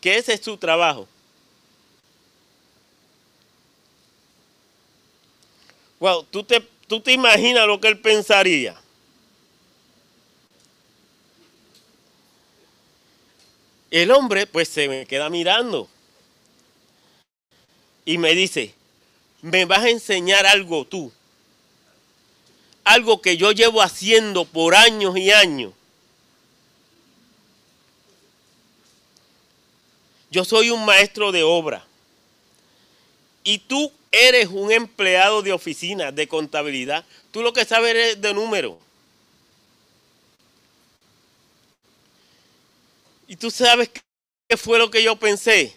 que 0.00 0.16
ese 0.16 0.34
es 0.34 0.40
su 0.40 0.56
trabajo. 0.56 1.08
Wow, 5.98 6.24
¿tú 6.24 6.44
te, 6.44 6.60
tú 6.86 7.00
te 7.00 7.12
imaginas 7.12 7.66
lo 7.66 7.80
que 7.80 7.88
él 7.88 7.98
pensaría. 7.98 8.80
El 13.90 14.10
hombre 14.10 14.46
pues 14.46 14.68
se 14.68 14.88
me 14.88 15.06
queda 15.06 15.30
mirando 15.30 15.88
y 18.04 18.18
me 18.18 18.34
dice, 18.34 18.74
me 19.42 19.64
vas 19.64 19.84
a 19.84 19.90
enseñar 19.90 20.46
algo 20.46 20.84
tú. 20.84 21.12
Algo 22.86 23.20
que 23.20 23.36
yo 23.36 23.50
llevo 23.50 23.82
haciendo 23.82 24.44
por 24.44 24.76
años 24.76 25.16
y 25.16 25.32
años. 25.32 25.72
Yo 30.30 30.44
soy 30.44 30.70
un 30.70 30.84
maestro 30.84 31.32
de 31.32 31.42
obra. 31.42 31.84
Y 33.42 33.58
tú 33.58 33.92
eres 34.12 34.46
un 34.50 34.70
empleado 34.70 35.42
de 35.42 35.52
oficina, 35.52 36.12
de 36.12 36.28
contabilidad. 36.28 37.04
Tú 37.32 37.42
lo 37.42 37.52
que 37.52 37.64
sabes 37.64 37.96
es 37.96 38.20
de 38.20 38.32
número. 38.32 38.78
Y 43.26 43.34
tú 43.34 43.50
sabes 43.50 43.90
qué 44.48 44.56
fue 44.56 44.78
lo 44.78 44.92
que 44.92 45.02
yo 45.02 45.16
pensé. 45.16 45.76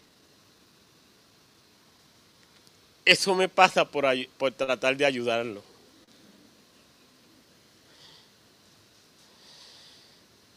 Eso 3.03 3.33
me 3.33 3.49
pasa 3.49 3.83
por, 3.83 4.05
por 4.37 4.51
tratar 4.51 4.95
de 4.95 5.05
ayudarlo. 5.05 5.68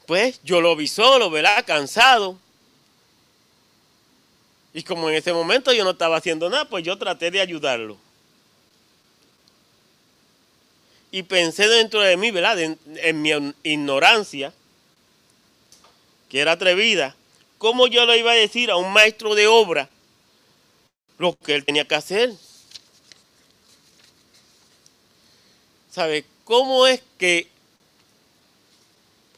Pues 0.06 0.40
yo 0.42 0.60
lo 0.60 0.74
vi 0.76 0.88
solo, 0.88 1.30
¿verdad? 1.30 1.64
Cansado. 1.66 2.38
Y 4.74 4.82
como 4.82 5.10
en 5.10 5.16
ese 5.16 5.32
momento 5.32 5.72
yo 5.72 5.84
no 5.84 5.90
estaba 5.90 6.16
haciendo 6.16 6.48
nada, 6.48 6.64
pues 6.64 6.84
yo 6.84 6.96
traté 6.96 7.30
de 7.30 7.40
ayudarlo. 7.40 7.96
Y 11.10 11.22
pensé 11.24 11.68
dentro 11.68 12.00
de 12.00 12.16
mí, 12.16 12.30
¿verdad? 12.30 12.58
En, 12.58 13.22
mi 13.22 13.30
ignorancia, 13.62 14.52
que 16.30 16.40
era 16.40 16.52
atrevida, 16.52 17.14
¿cómo 17.58 17.86
yo 17.86 18.06
le 18.06 18.18
iba 18.18 18.32
a 18.32 18.34
decir 18.34 18.70
a 18.70 18.76
un 18.76 18.90
maestro 18.92 19.34
de 19.34 19.46
obra 19.46 19.90
lo 21.18 21.36
que 21.36 21.54
él 21.54 21.66
tenía 21.66 21.86
que 21.86 21.94
hacer? 21.94 22.32
¿Sabe? 25.90 26.24
¿Cómo 26.44 26.86
es 26.86 27.02
que 27.18 27.51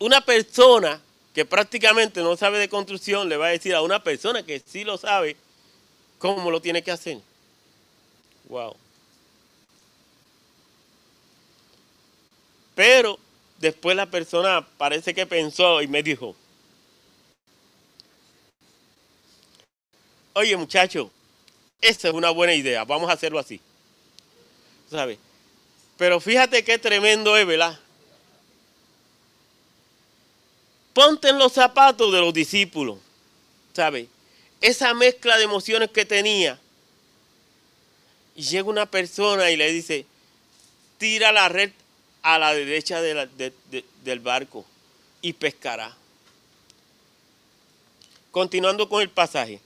una 0.05 0.21
persona 0.21 1.01
que 1.33 1.47
prácticamente 1.47 2.21
no 2.21 2.37
sabe 2.37 2.59
de 2.59 2.69
construcción 2.69 3.27
le 3.27 3.39
va 3.39 3.47
a 3.47 3.51
decir 3.51 3.75
a 3.75 3.81
una 3.81 4.05
persona 4.05 4.43
que 4.43 4.61
sí 4.61 4.85
lo 4.85 4.99
sabe 4.99 5.35
cómo 6.19 6.51
lo 6.51 6.61
tiene 6.61 6.83
que 6.83 6.91
hacer? 6.91 7.19
Wow. 8.51 8.77
Pero 12.75 13.19
después 13.59 13.97
la 13.97 14.05
persona 14.05 14.67
parece 14.77 15.15
que 15.15 15.25
pensó 15.25 15.81
y 15.81 15.89
me 15.89 16.03
dijo, 16.03 16.37
oye 20.35 20.55
muchacho, 20.59 21.11
esa 21.81 22.09
es 22.09 22.15
una 22.15 22.29
buena 22.29 22.53
idea, 22.53 22.85
vamos 22.85 23.09
a 23.09 23.15
hacerlo 23.15 23.39
así. 23.39 23.59
¿Sabes? 24.91 25.19
Pero 25.97 26.21
fíjate 26.21 26.63
qué 26.63 26.79
tremendo 26.79 27.39
es, 27.39 27.47
¿verdad? 27.47 27.81
Ponte 30.95 31.29
en 31.29 31.39
los 31.39 31.53
zapatos 31.53 32.13
de 32.13 32.21
los 32.21 32.33
discípulos, 32.33 32.99
¿sabes? 33.75 34.07
Esa 34.61 34.95
mezcla 34.95 35.37
de 35.37 35.45
emociones 35.45 35.91
que 35.91 36.07
tenía. 36.07 36.59
Y 38.37 38.43
llega 38.43 38.69
una 38.69 38.87
persona 38.87 39.51
y 39.51 39.57
le 39.57 39.71
dice, 39.73 40.07
tira 40.97 41.33
la 41.33 41.49
red 41.49 41.73
a 42.23 42.39
la 42.39 42.55
derecha 42.55 43.03
del 43.03 44.21
barco 44.21 44.65
y 45.21 45.33
pescará. 45.33 45.95
Continuando 48.31 48.89
con 48.89 49.03
el 49.03 49.11
pasaje. 49.11 49.61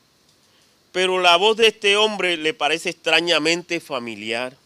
Pero 0.92 1.20
la 1.20 1.36
voz 1.36 1.58
de 1.58 1.68
este 1.68 1.96
hombre 1.96 2.38
le 2.38 2.54
parece 2.54 2.90
extrañamente 2.90 3.80
familiar. 3.80 4.56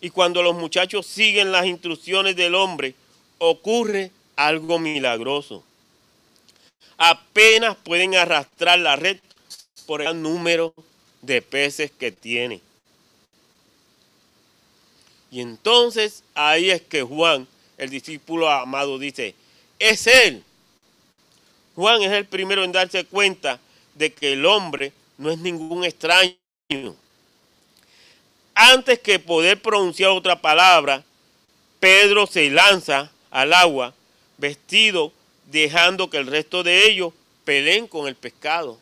Y 0.00 0.10
cuando 0.10 0.42
los 0.42 0.54
muchachos 0.54 1.06
siguen 1.06 1.52
las 1.52 1.66
instrucciones 1.66 2.36
del 2.36 2.54
hombre, 2.54 2.94
ocurre 3.38 4.10
algo 4.36 4.78
milagroso. 4.78 5.64
Apenas 6.96 7.76
pueden 7.76 8.14
arrastrar 8.14 8.78
la 8.78 8.96
red 8.96 9.18
por 9.86 10.02
el 10.02 10.20
número 10.20 10.74
de 11.20 11.42
peces 11.42 11.90
que 11.90 12.12
tiene. 12.12 12.60
Y 15.30 15.40
entonces 15.40 16.22
ahí 16.34 16.70
es 16.70 16.82
que 16.82 17.02
Juan, 17.02 17.48
el 17.78 17.90
discípulo 17.90 18.50
amado, 18.50 18.98
dice, 18.98 19.34
es 19.78 20.06
él. 20.06 20.44
Juan 21.74 22.02
es 22.02 22.12
el 22.12 22.26
primero 22.26 22.64
en 22.64 22.72
darse 22.72 23.04
cuenta 23.04 23.58
de 23.94 24.12
que 24.12 24.34
el 24.34 24.44
hombre 24.44 24.92
no 25.16 25.30
es 25.30 25.38
ningún 25.38 25.84
extraño 25.84 26.36
antes 28.54 28.98
que 29.00 29.18
poder 29.18 29.60
pronunciar 29.60 30.10
otra 30.10 30.40
palabra, 30.40 31.02
Pedro 31.80 32.26
se 32.26 32.50
lanza 32.50 33.10
al 33.30 33.52
agua 33.52 33.94
vestido, 34.38 35.12
dejando 35.46 36.10
que 36.10 36.18
el 36.18 36.26
resto 36.26 36.62
de 36.62 36.88
ellos 36.88 37.12
peleen 37.44 37.86
con 37.86 38.08
el 38.08 38.14
pescado. 38.14 38.78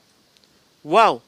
¡Wow! 0.83 1.23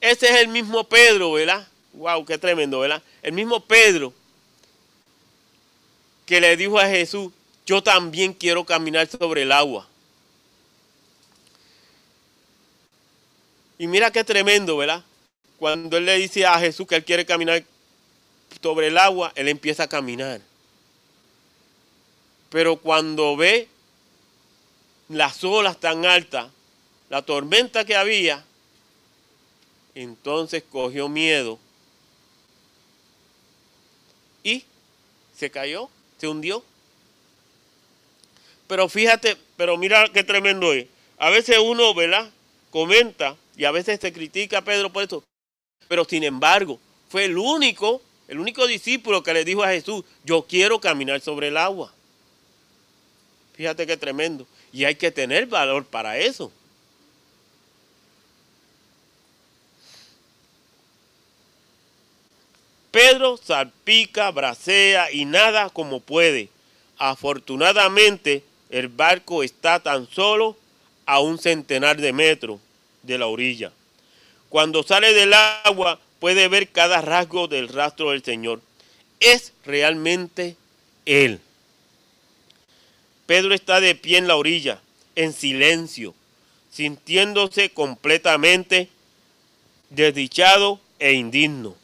Ese 0.00 0.26
es 0.28 0.36
el 0.40 0.48
mismo 0.48 0.84
Pedro, 0.84 1.32
¿verdad? 1.32 1.66
¡Wow! 1.92 2.24
¡Qué 2.24 2.38
tremendo, 2.38 2.80
¿verdad? 2.80 3.02
El 3.22 3.32
mismo 3.32 3.60
Pedro 3.60 4.12
que 6.28 6.40
le 6.40 6.56
dijo 6.56 6.78
a 6.78 6.86
Jesús, 6.86 7.32
yo 7.64 7.82
también 7.82 8.34
quiero 8.34 8.64
caminar 8.64 9.08
sobre 9.08 9.42
el 9.42 9.52
agua. 9.52 9.88
Y 13.78 13.86
mira 13.86 14.10
qué 14.10 14.22
tremendo, 14.24 14.76
¿verdad? 14.76 15.02
Cuando 15.58 15.96
él 15.96 16.04
le 16.04 16.16
dice 16.16 16.44
a 16.44 16.58
Jesús 16.58 16.86
que 16.86 16.96
él 16.96 17.04
quiere 17.04 17.24
caminar 17.24 17.64
sobre 18.62 18.88
el 18.88 18.98
agua, 18.98 19.32
él 19.36 19.48
empieza 19.48 19.84
a 19.84 19.88
caminar. 19.88 20.40
Pero 22.50 22.76
cuando 22.76 23.36
ve 23.36 23.68
las 25.08 25.42
olas 25.44 25.78
tan 25.78 26.04
altas, 26.04 26.50
la 27.10 27.22
tormenta 27.22 27.84
que 27.84 27.96
había, 27.96 28.44
entonces 29.94 30.62
cogió 30.70 31.08
miedo 31.08 31.58
y 34.42 34.64
se 35.34 35.50
cayó, 35.50 35.88
se 36.18 36.28
hundió. 36.28 36.62
Pero 38.66 38.88
fíjate, 38.88 39.36
pero 39.56 39.76
mira 39.76 40.08
qué 40.12 40.22
tremendo 40.22 40.72
es. 40.72 40.86
A 41.18 41.30
veces 41.30 41.58
uno, 41.58 41.94
¿verdad? 41.94 42.30
Comenta 42.70 43.36
y 43.56 43.64
a 43.64 43.70
veces 43.70 43.98
se 44.00 44.12
critica 44.12 44.58
a 44.58 44.64
Pedro 44.64 44.92
por 44.92 45.02
eso. 45.02 45.24
Pero 45.88 46.04
sin 46.04 46.22
embargo, 46.22 46.78
fue 47.08 47.24
el 47.24 47.38
único, 47.38 48.02
el 48.28 48.38
único 48.38 48.66
discípulo 48.66 49.22
que 49.22 49.32
le 49.32 49.44
dijo 49.44 49.62
a 49.62 49.68
Jesús, 49.68 50.04
yo 50.24 50.42
quiero 50.42 50.80
caminar 50.80 51.20
sobre 51.20 51.48
el 51.48 51.56
agua. 51.56 51.92
Fíjate 53.58 53.88
qué 53.88 53.96
tremendo. 53.96 54.46
Y 54.72 54.84
hay 54.84 54.94
que 54.94 55.10
tener 55.10 55.46
valor 55.46 55.84
para 55.84 56.16
eso. 56.16 56.52
Pedro 62.92 63.36
salpica, 63.36 64.30
bracea 64.30 65.10
y 65.10 65.24
nada 65.24 65.70
como 65.70 65.98
puede. 65.98 66.50
Afortunadamente, 66.98 68.44
el 68.70 68.86
barco 68.86 69.42
está 69.42 69.80
tan 69.80 70.08
solo 70.08 70.56
a 71.04 71.18
un 71.18 71.36
centenar 71.36 72.00
de 72.00 72.12
metros 72.12 72.60
de 73.02 73.18
la 73.18 73.26
orilla. 73.26 73.72
Cuando 74.50 74.84
sale 74.84 75.12
del 75.14 75.34
agua 75.34 75.98
puede 76.20 76.46
ver 76.46 76.68
cada 76.68 77.00
rasgo 77.00 77.48
del 77.48 77.66
rastro 77.66 78.12
del 78.12 78.22
Señor. 78.22 78.60
Es 79.18 79.52
realmente 79.64 80.54
Él. 81.06 81.40
Pedro 83.28 83.52
está 83.52 83.78
de 83.78 83.94
pie 83.94 84.16
en 84.16 84.26
la 84.26 84.36
orilla, 84.36 84.80
en 85.14 85.34
silencio, 85.34 86.14
sintiéndose 86.72 87.68
completamente 87.68 88.88
desdichado 89.90 90.80
e 90.98 91.12
indigno. 91.12 91.76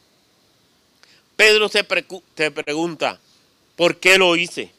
Pedro 1.36 1.68
se, 1.68 1.86
se, 2.34 2.50
pregunta, 2.50 3.20
¿por 3.76 3.98
qué 3.98 4.16
lo 4.16 4.36
hice? 4.36 4.70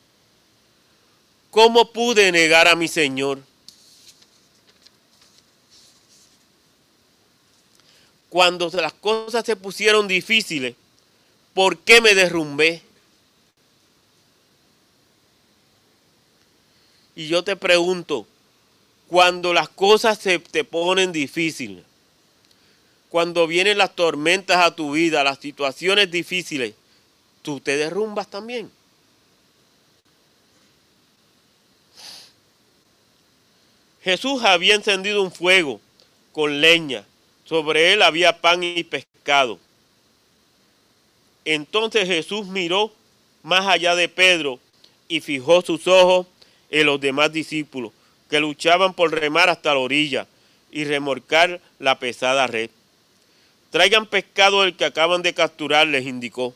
¿Cómo 1.51 1.91
pude 1.91 2.31
negar 2.31 2.67
a 2.67 2.75
mi 2.75 2.87
Señor? 2.87 3.43
cuando 8.29 8.69
las 8.69 8.93
cosas 8.93 9.45
se 9.45 9.55
pusieron 9.55 10.07
difíciles, 10.07 10.75
¿por 11.53 11.77
qué 11.77 12.01
me 12.01 12.15
derrumbé? 12.15 12.81
Y 17.15 17.27
yo 17.27 17.43
te 17.43 17.55
pregunto, 17.55 18.27
cuando 19.07 19.53
las 19.53 19.69
cosas 19.69 20.17
se 20.17 20.39
te 20.39 20.63
ponen 20.63 21.11
difíciles, 21.11 21.83
cuando 23.09 23.47
vienen 23.47 23.77
las 23.77 23.95
tormentas 23.95 24.57
a 24.57 24.75
tu 24.75 24.91
vida, 24.91 25.23
las 25.23 25.39
situaciones 25.39 26.11
difíciles, 26.11 26.73
tú 27.41 27.59
te 27.59 27.77
derrumbas 27.77 28.29
también. 28.29 28.69
Jesús 34.03 34.43
había 34.43 34.75
encendido 34.75 35.23
un 35.23 35.31
fuego 35.31 35.79
con 36.31 36.61
leña 36.61 37.05
sobre 37.45 37.93
él 37.93 38.01
había 38.01 38.41
pan 38.41 38.63
y 38.63 38.83
pescado. 38.83 39.59
Entonces 41.45 42.07
Jesús 42.07 42.47
miró 42.47 42.91
más 43.43 43.67
allá 43.67 43.95
de 43.95 44.09
Pedro 44.09 44.59
y 45.07 45.21
fijó 45.21 45.61
sus 45.61 45.87
ojos 45.87 46.25
en 46.69 46.85
los 46.85 46.99
demás 46.99 47.31
discípulos 47.31 47.91
que 48.29 48.39
luchaban 48.39 48.93
por 48.93 49.11
remar 49.11 49.49
hasta 49.49 49.73
la 49.73 49.79
orilla 49.79 50.27
y 50.71 50.83
remorcar 50.83 51.61
la 51.79 51.99
pesada 51.99 52.47
red. 52.47 52.69
Traigan 53.71 54.05
pescado 54.07 54.63
el 54.63 54.75
que 54.75 54.85
acaban 54.85 55.21
de 55.21 55.33
capturar, 55.33 55.87
les 55.87 56.05
indicó. 56.05 56.53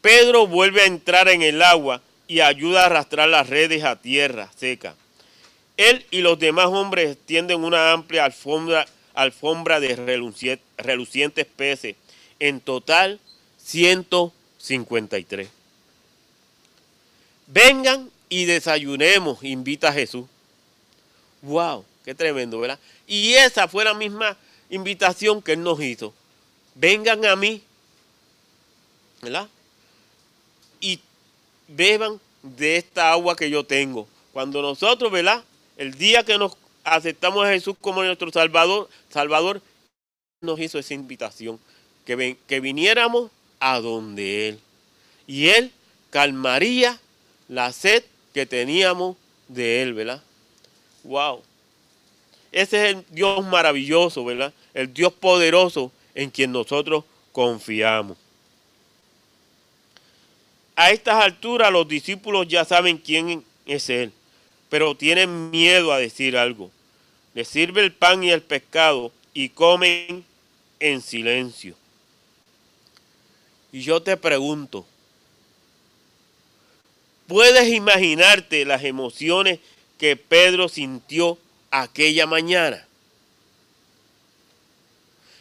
Pedro 0.00 0.46
vuelve 0.46 0.82
a 0.82 0.86
entrar 0.86 1.28
en 1.28 1.42
el 1.42 1.62
agua 1.62 2.00
y 2.28 2.40
ayuda 2.40 2.82
a 2.82 2.86
arrastrar 2.86 3.28
las 3.28 3.48
redes 3.48 3.84
a 3.84 3.96
tierra 3.96 4.50
seca. 4.56 4.94
Él 5.76 6.06
y 6.10 6.20
los 6.20 6.38
demás 6.38 6.66
hombres 6.66 7.18
tienden 7.26 7.62
una 7.62 7.92
amplia 7.92 8.24
alfombra, 8.24 8.86
alfombra 9.14 9.80
de 9.80 9.96
relucientes 10.78 11.46
peces. 11.46 11.96
En 12.38 12.60
total, 12.60 13.20
153. 13.62 15.55
Vengan 17.46 18.10
y 18.28 18.44
desayunemos, 18.44 19.42
invita 19.42 19.88
a 19.88 19.92
Jesús. 19.92 20.26
¡Wow! 21.42 21.84
¡Qué 22.04 22.14
tremendo, 22.14 22.58
¿verdad? 22.58 22.78
Y 23.06 23.34
esa 23.34 23.68
fue 23.68 23.84
la 23.84 23.94
misma 23.94 24.36
invitación 24.70 25.40
que 25.42 25.52
Él 25.52 25.62
nos 25.62 25.80
hizo. 25.80 26.12
Vengan 26.74 27.24
a 27.24 27.36
mí, 27.36 27.62
¿verdad? 29.22 29.48
Y 30.80 31.00
beban 31.68 32.20
de 32.42 32.76
esta 32.76 33.12
agua 33.12 33.36
que 33.36 33.50
yo 33.50 33.64
tengo. 33.64 34.08
Cuando 34.32 34.60
nosotros, 34.60 35.10
¿verdad? 35.10 35.44
El 35.76 35.94
día 35.94 36.24
que 36.24 36.38
nos 36.38 36.56
aceptamos 36.84 37.44
a 37.44 37.50
Jesús 37.50 37.76
como 37.80 38.02
nuestro 38.02 38.30
Salvador, 38.30 38.88
Salvador 39.10 39.62
nos 40.40 40.60
hizo 40.60 40.78
esa 40.78 40.94
invitación, 40.94 41.58
que, 42.04 42.36
que 42.46 42.60
viniéramos 42.60 43.30
a 43.58 43.80
donde 43.80 44.48
Él. 44.48 44.60
Y 45.26 45.48
Él 45.48 45.72
calmaría 46.10 47.00
la 47.48 47.72
sed 47.72 48.04
que 48.34 48.46
teníamos 48.46 49.16
de 49.48 49.82
Él, 49.82 49.94
¿verdad? 49.94 50.22
Wow. 51.04 51.42
Ese 52.52 52.76
es 52.84 52.94
el 52.94 53.04
Dios 53.10 53.44
maravilloso, 53.44 54.24
¿verdad? 54.24 54.52
El 54.74 54.92
Dios 54.92 55.12
poderoso 55.12 55.92
en 56.14 56.30
quien 56.30 56.52
nosotros 56.52 57.04
confiamos. 57.32 58.16
A 60.74 60.90
estas 60.90 61.22
alturas 61.22 61.72
los 61.72 61.88
discípulos 61.88 62.46
ya 62.48 62.64
saben 62.64 62.98
quién 62.98 63.44
es 63.64 63.88
Él, 63.88 64.12
pero 64.68 64.94
tienen 64.94 65.50
miedo 65.50 65.92
a 65.92 65.98
decir 65.98 66.36
algo. 66.36 66.70
Les 67.34 67.48
sirve 67.48 67.82
el 67.82 67.92
pan 67.92 68.22
y 68.24 68.30
el 68.30 68.42
pescado 68.42 69.12
y 69.32 69.50
comen 69.50 70.24
en 70.80 71.02
silencio. 71.02 71.74
Y 73.72 73.82
yo 73.82 74.02
te 74.02 74.16
pregunto, 74.16 74.86
¿puedes 77.26 77.68
imaginarte 77.68 78.64
las 78.64 78.84
emociones 78.84 79.60
que 79.98 80.16
Pedro 80.16 80.68
sintió 80.68 81.38
aquella 81.70 82.26
mañana? 82.26 82.86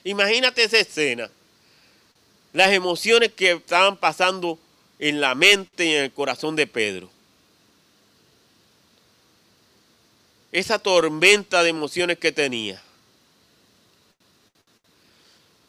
Imagínate 0.04 0.64
esa 0.64 0.78
escena, 0.78 1.30
las 2.54 2.72
emociones 2.72 3.32
que 3.34 3.54
estaban 3.54 3.98
pasando 3.98 4.60
en 5.00 5.20
la 5.20 5.36
mente 5.36 5.86
y 5.86 5.96
en 5.96 6.04
el 6.04 6.12
corazón 6.12 6.56
de 6.56 6.68
Pedro. 6.68 7.10
Esa 10.52 10.80
tormenta 10.80 11.64
de 11.64 11.70
emociones 11.70 12.18
que 12.18 12.32
tenía. 12.32 12.82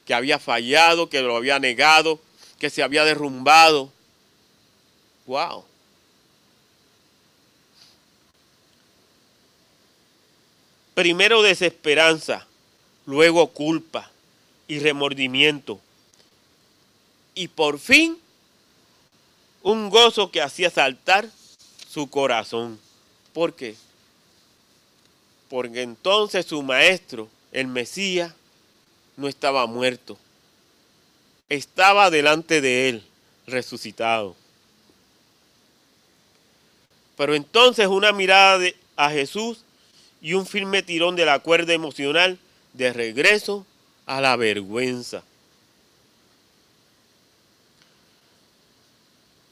Que 0.05 0.15
había 0.15 0.39
fallado, 0.39 1.09
que 1.09 1.23
lo 1.23 1.37
había 1.37 1.59
negado, 1.59 2.21
que 2.61 2.71
se 2.71 2.83
había 2.83 3.05
derrumbado. 3.05 3.91
¡Wow! 5.27 5.65
Primero 10.97 11.43
desesperanza, 11.43 12.47
luego 13.05 13.49
culpa 13.49 14.11
y 14.67 14.79
remordimiento. 14.79 15.79
Y 17.35 17.49
por 17.49 17.79
fin 17.79 18.17
un 19.63 19.91
gozo 19.91 20.31
que 20.31 20.41
hacía 20.41 20.71
saltar 20.71 21.29
su 21.87 22.09
corazón. 22.09 22.81
¿Por 23.35 23.53
qué? 23.53 23.77
Porque 25.51 25.83
entonces 25.83 26.47
su 26.47 26.63
maestro, 26.63 27.29
el 27.53 27.67
Mesías, 27.67 28.33
no 29.19 29.29
estaba 29.29 29.67
muerto, 29.67 30.17
estaba 31.51 32.09
delante 32.09 32.63
de 32.63 32.89
él, 32.89 33.05
resucitado. 33.47 34.35
Pero 37.19 37.35
entonces 37.35 37.87
una 37.87 38.13
mirada 38.13 38.67
a 38.97 39.11
Jesús 39.11 39.66
y 40.21 40.35
un 40.35 40.47
firme 40.47 40.83
tirón 40.83 41.17
de 41.17 41.25
la 41.25 41.39
cuerda 41.39 41.73
emocional 41.73 42.39
de 42.73 42.93
regreso 42.93 43.67
a 44.07 44.21
la 44.21 44.37
vergüenza. 44.37 45.23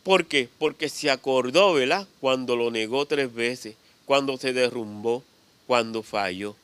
¿Por 0.03 0.27
qué? 0.27 0.49
Porque 0.59 0.89
se 0.89 1.11
acordó, 1.11 1.73
¿verdad? 1.75 2.07
Cuando 2.21 2.57
lo 2.57 2.71
negó 2.71 3.07
tres 3.07 3.33
veces, 3.33 3.75
cuando 4.05 4.37
se 4.37 4.53
derrumbó, 4.53 5.25
cuando 5.67 6.03
falló. 6.03 6.55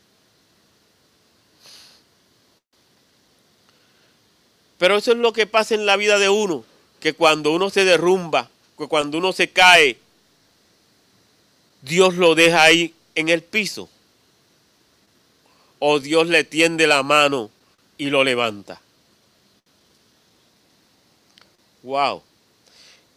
Pero 4.78 4.96
eso 4.96 5.12
es 5.12 5.18
lo 5.18 5.32
que 5.32 5.46
pasa 5.46 5.74
en 5.74 5.86
la 5.86 5.96
vida 5.96 6.18
de 6.18 6.28
uno, 6.28 6.64
que 7.00 7.14
cuando 7.14 7.52
uno 7.52 7.70
se 7.70 7.84
derrumba, 7.84 8.50
que 8.78 8.86
cuando 8.86 9.18
uno 9.18 9.32
se 9.32 9.50
cae, 9.50 9.98
Dios 11.82 12.14
lo 12.14 12.34
deja 12.34 12.62
ahí 12.62 12.94
en 13.14 13.29
el 13.29 13.42
piso. 13.42 13.88
O 15.79 15.99
Dios 15.99 16.29
le 16.29 16.44
tiende 16.44 16.87
la 16.87 17.03
mano 17.03 17.51
y 17.96 18.11
lo 18.11 18.23
levanta. 18.25 18.81
Wow. 21.83 22.23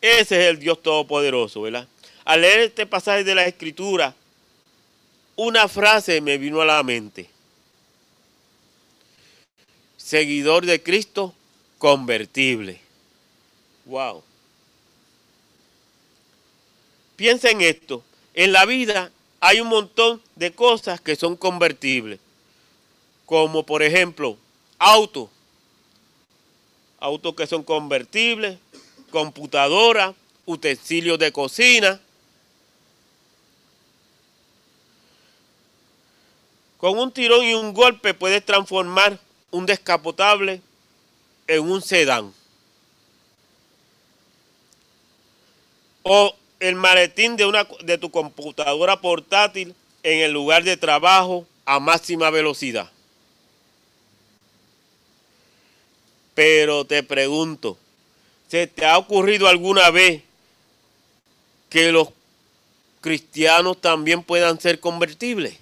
Ese 0.01 0.41
es 0.41 0.49
el 0.49 0.59
Dios 0.59 0.81
Todopoderoso, 0.81 1.61
¿verdad? 1.61 1.87
Al 2.25 2.41
leer 2.41 2.59
este 2.59 2.85
pasaje 2.85 3.23
de 3.23 3.35
la 3.35 3.45
Escritura, 3.45 4.15
una 5.35 5.67
frase 5.67 6.21
me 6.21 6.37
vino 6.37 6.61
a 6.61 6.65
la 6.65 6.83
mente. 6.83 7.29
Seguidor 9.97 10.65
de 10.65 10.81
Cristo, 10.83 11.33
convertible. 11.77 12.79
Wow. 13.85 14.23
Piensa 17.15 17.49
en 17.49 17.61
esto. 17.61 18.03
En 18.33 18.51
la 18.51 18.65
vida 18.65 19.11
hay 19.45 19.59
un 19.59 19.67
montón 19.67 20.21
de 20.37 20.53
cosas 20.53 21.01
que 21.01 21.17
son 21.17 21.35
convertibles. 21.35 22.17
Como 23.25 23.65
por 23.65 23.83
ejemplo, 23.83 24.37
autos. 24.79 25.29
Autos 26.97 27.35
que 27.35 27.45
son 27.45 27.61
convertibles, 27.61 28.57
computadora, 29.11 30.15
utensilios 30.45 31.19
de 31.19 31.33
cocina. 31.33 31.99
Con 36.77 36.97
un 36.97 37.11
tirón 37.11 37.43
y 37.43 37.53
un 37.53 37.73
golpe 37.73 38.13
puedes 38.13 38.45
transformar 38.45 39.19
un 39.51 39.65
descapotable 39.65 40.61
en 41.47 41.69
un 41.69 41.81
sedán. 41.81 42.33
O 46.03 46.33
el 46.63 46.75
maletín 46.75 47.35
de, 47.35 47.45
una, 47.45 47.67
de 47.83 47.97
tu 47.97 48.09
computadora 48.09 49.01
portátil 49.01 49.75
en 50.01 50.19
el 50.19 50.31
lugar 50.31 50.63
de 50.63 50.77
trabajo 50.77 51.45
a 51.65 51.77
máxima 51.77 52.29
velocidad. 52.29 52.89
Pero 56.33 56.85
te 56.85 57.03
pregunto, 57.03 57.77
¿se 58.47 58.65
te 58.67 58.85
ha 58.85 58.97
ocurrido 58.97 59.49
alguna 59.49 59.89
vez 59.89 60.23
que 61.69 61.91
los 61.91 62.07
cristianos 63.01 63.81
también 63.81 64.23
puedan 64.23 64.57
ser 64.57 64.79
convertibles? 64.79 65.57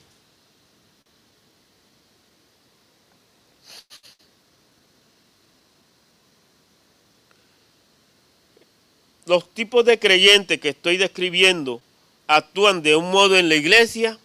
Los 9.32 9.50
tipos 9.54 9.86
de 9.86 9.98
creyentes 9.98 10.60
que 10.60 10.68
estoy 10.68 10.98
describiendo 10.98 11.82
actúan 12.28 12.82
de 12.82 12.98
un 12.98 13.12
modo 13.12 13.38
en 13.38 13.48
la 13.48 13.56
iglesia 13.56 14.20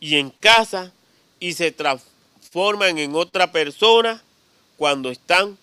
y 0.00 0.16
en 0.16 0.30
casa 0.30 0.92
y 1.38 1.52
se 1.52 1.70
transforman 1.70 2.98
en 2.98 3.14
otra 3.14 3.52
persona 3.52 4.20
cuando 4.76 5.08
están 5.08 5.56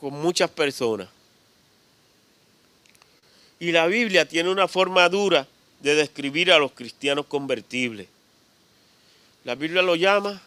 con 0.00 0.14
muchas 0.14 0.50
personas. 0.50 1.08
Y 3.60 3.70
la 3.70 3.86
Biblia 3.86 4.26
tiene 4.26 4.50
una 4.50 4.66
forma 4.66 5.08
dura 5.08 5.46
de 5.78 5.94
describir 5.94 6.50
a 6.50 6.58
los 6.58 6.72
cristianos 6.72 7.26
convertibles. 7.26 8.08
La 9.44 9.54
Biblia 9.54 9.82
lo 9.82 9.94
llama 9.94 10.42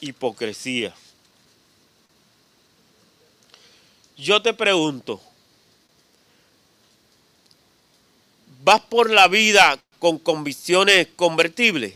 hipocresía. 0.00 0.94
Yo 4.22 4.40
te 4.40 4.54
pregunto, 4.54 5.20
¿vas 8.62 8.80
por 8.82 9.10
la 9.10 9.26
vida 9.26 9.80
con 9.98 10.16
convicciones 10.16 11.08
convertibles? 11.16 11.94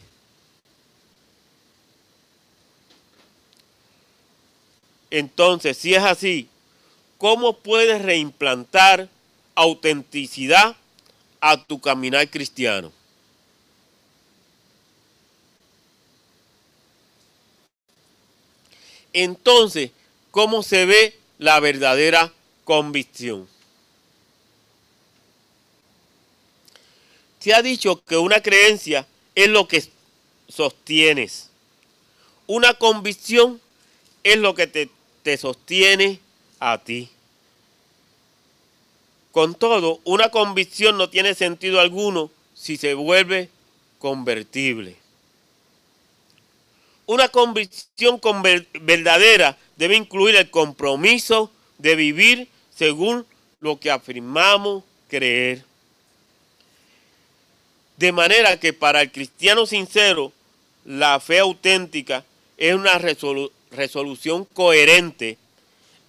Entonces, 5.09 5.79
si 5.79 5.95
es 5.95 6.03
así, 6.03 6.49
¿cómo 7.17 7.59
puedes 7.59 8.03
reimplantar 8.03 9.09
autenticidad 9.55 10.75
a 11.41 11.63
tu 11.63 11.81
caminar 11.81 12.29
cristiano? 12.29 12.91
Entonces, 19.13 19.93
¿cómo 20.33 20.65
se 20.65 20.87
ve 20.87 21.26
la 21.39 21.61
verdadera 21.61 22.33
convicción. 22.65 23.49
Se 27.39 27.55
ha 27.55 27.63
dicho 27.63 28.03
que 28.05 28.17
una 28.17 28.41
creencia 28.41 29.07
es 29.35 29.49
lo 29.49 29.69
que 29.69 29.85
sostienes. 30.49 31.51
Una 32.47 32.75
convicción 32.75 33.61
es 34.25 34.39
lo 34.39 34.55
que 34.55 34.67
te, 34.67 34.91
te 35.23 35.37
sostiene 35.37 36.21
a 36.59 36.79
ti. 36.79 37.09
Con 39.31 39.55
todo, 39.55 40.01
una 40.05 40.31
convicción 40.31 40.97
no 40.97 41.11
tiene 41.11 41.35
sentido 41.35 41.79
alguno 41.79 42.31
si 42.55 42.77
se 42.77 42.95
vuelve 42.95 43.51
convertible. 43.99 44.97
Una 47.05 47.29
convicción 47.29 48.21
verdadera 48.81 49.57
debe 49.77 49.97
incluir 49.97 50.37
el 50.37 50.51
compromiso 50.51 51.51
de 51.79 51.97
vivir 51.97 52.49
según 52.75 53.27
lo 53.61 53.79
que 53.79 53.91
afirmamos 53.91 54.85
creer. 55.09 55.65
De 57.97 58.13
manera 58.13 58.59
que 58.59 58.73
para 58.73 59.03
el 59.03 59.11
cristiano 59.11 59.67
sincero, 59.67 60.33
la 60.85 61.19
fe 61.21 61.39
auténtica 61.39 62.25
es 62.57 62.75
una 62.75 62.99
resolución 63.71 64.45
coherente 64.45 65.39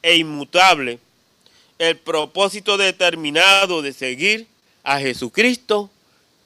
e 0.01 0.17
inmutable, 0.17 0.99
el 1.79 1.97
propósito 1.97 2.77
determinado 2.77 3.81
de 3.81 3.93
seguir 3.93 4.47
a 4.83 4.99
Jesucristo 4.99 5.89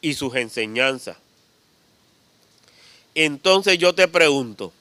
y 0.02 0.14
sus 0.14 0.36
enseñanzas. 0.36 1.18
Entonces 3.14 3.78
yo 3.78 3.94
te 3.94 4.08
pregunto, 4.08 4.74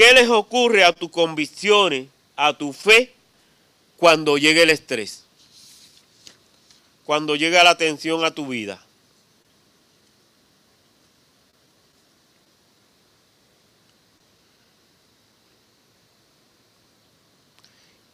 ¿qué 0.00 0.14
les 0.14 0.30
ocurre 0.30 0.82
a 0.82 0.94
tus 0.94 1.10
convicciones, 1.10 2.08
a 2.34 2.56
tu 2.56 2.72
fe, 2.72 3.12
cuando 3.98 4.38
llegue 4.38 4.62
el 4.62 4.70
estrés? 4.70 5.24
Cuando 7.04 7.36
llega 7.36 7.62
la 7.62 7.76
tensión 7.76 8.24
a 8.24 8.30
tu 8.30 8.46
vida. 8.46 8.82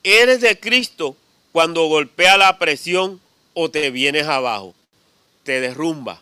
Eres 0.03 0.41
de 0.41 0.59
Cristo 0.59 1.17
cuando 1.53 1.87
golpea 1.87 2.37
la 2.37 2.59
presión 2.59 3.21
o 3.55 3.71
te 3.71 3.93
vienes 3.93 4.27
abajo, 4.27 4.75
te 5.45 5.61
derrumba. 5.61 6.21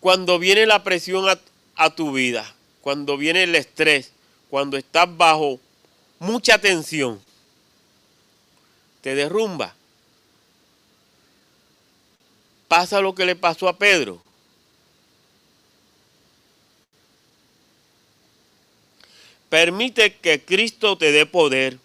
Cuando 0.00 0.38
viene 0.38 0.66
la 0.66 0.82
presión 0.82 1.26
a, 1.74 1.90
tu 1.90 2.12
vida, 2.12 2.54
cuando 2.80 3.16
viene 3.16 3.42
el 3.42 3.54
estrés, 3.54 4.12
cuando 4.50 4.76
estás 4.76 5.08
bajo 5.16 5.58
mucha 6.18 6.58
tensión, 6.58 7.20
te 9.00 9.14
derrumba. 9.14 9.74
Pasa 12.68 13.00
lo 13.00 13.14
que 13.14 13.24
le 13.24 13.36
pasó 13.36 13.68
a 13.68 13.78
Pedro. 13.78 14.22
Permite 19.48 20.16
que 20.16 20.44
Cristo 20.44 20.98
te 20.98 21.12
dé 21.12 21.24
poder. 21.24 21.78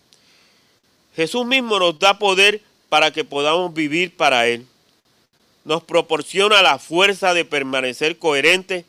Jesús 1.16 1.46
mismo 1.46 1.78
nos 1.78 2.00
da 2.00 2.18
poder 2.18 2.62
para 2.90 3.12
que 3.12 3.24
podamos 3.24 3.74
vivir 3.74 4.16
para 4.16 4.48
Él 4.48 4.66
nos 5.64 5.84
proporciona 5.84 6.62
la 6.62 6.80
fuerza 6.80 7.34
de 7.34 7.46
permanecer 7.46 8.18
coherentes 8.18 8.86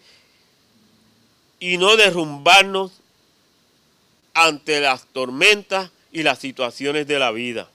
y 1.61 1.78
no 1.78 1.96
derrumbarnos 1.96 2.92
ante 4.35 4.80
las 4.80 5.06
tormentas 5.06 5.90
y 6.11 6.22
las 6.22 6.38
situaciones 6.38 7.06
de 7.06 7.18
la 7.18 7.30
vida. 7.30 7.68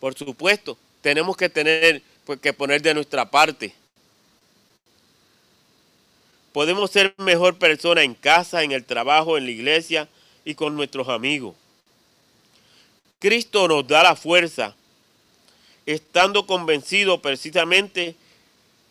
Por 0.00 0.14
supuesto, 0.14 0.76
tenemos 1.00 1.36
que 1.36 1.48
tener 1.48 2.02
pues, 2.24 2.40
que 2.40 2.52
poner 2.52 2.82
de 2.82 2.94
nuestra 2.94 3.30
parte. 3.30 3.74
Podemos 6.52 6.90
ser 6.90 7.14
mejor 7.18 7.58
persona 7.58 8.02
en 8.02 8.14
casa, 8.14 8.62
en 8.62 8.72
el 8.72 8.84
trabajo, 8.84 9.38
en 9.38 9.44
la 9.44 9.50
iglesia 9.52 10.08
y 10.44 10.54
con 10.54 10.76
nuestros 10.76 11.08
amigos. 11.08 11.54
Cristo 13.22 13.68
nos 13.68 13.86
da 13.86 14.02
la 14.02 14.16
fuerza, 14.16 14.74
estando 15.86 16.44
convencido 16.44 17.22
precisamente 17.22 18.16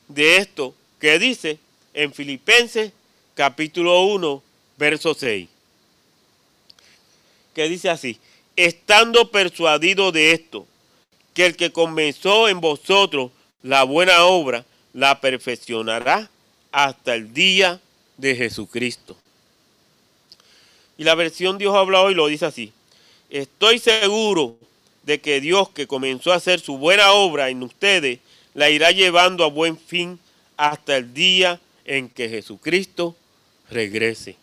de 0.08 0.38
esto 0.38 0.74
que 1.02 1.20
dice 1.20 1.60
en 1.94 2.14
Filipenses 2.14 2.94
capítulo 3.36 4.04
1, 4.04 4.42
verso 4.78 5.14
6. 5.14 5.50
Que 7.54 7.68
dice 7.68 7.90
así, 7.90 8.20
estando 8.56 9.32
persuadido 9.32 10.14
de 10.14 10.32
esto, 10.32 10.66
que 11.34 11.48
el 11.48 11.58
que 11.58 11.74
comenzó 11.74 12.48
en 12.48 12.62
vosotros 12.62 13.32
la 13.64 13.84
buena 13.84 14.24
obra, 14.24 14.64
la 14.94 15.20
perfeccionará 15.20 16.30
hasta 16.72 17.16
el 17.16 17.34
día 17.34 17.82
de 18.16 18.38
Jesucristo. 18.38 19.18
Y 20.98 21.04
la 21.04 21.16
versión 21.16 21.58
Dios 21.58 21.76
habla 21.76 22.00
hoy 22.00 22.14
lo 22.14 22.28
dice 22.28 22.46
así. 22.46 22.72
Estoy 23.32 23.80
seguro 23.80 24.58
de 25.04 25.22
que 25.22 25.40
Dios 25.40 25.70
que 25.70 25.88
comenzó 25.88 26.34
a 26.34 26.36
hacer 26.36 26.60
su 26.60 26.78
buena 26.78 27.14
obra 27.14 27.50
en 27.50 27.64
ustedes, 27.64 28.20
la 28.54 28.70
irá 28.70 28.92
llevando 28.92 29.46
a 29.46 29.48
buen 29.48 29.78
fin 29.78 30.20
hasta 30.58 30.98
el 30.98 31.14
día 31.14 31.62
en 31.86 32.10
que 32.10 32.28
Jesucristo 32.28 33.16
regrese. 33.70 34.36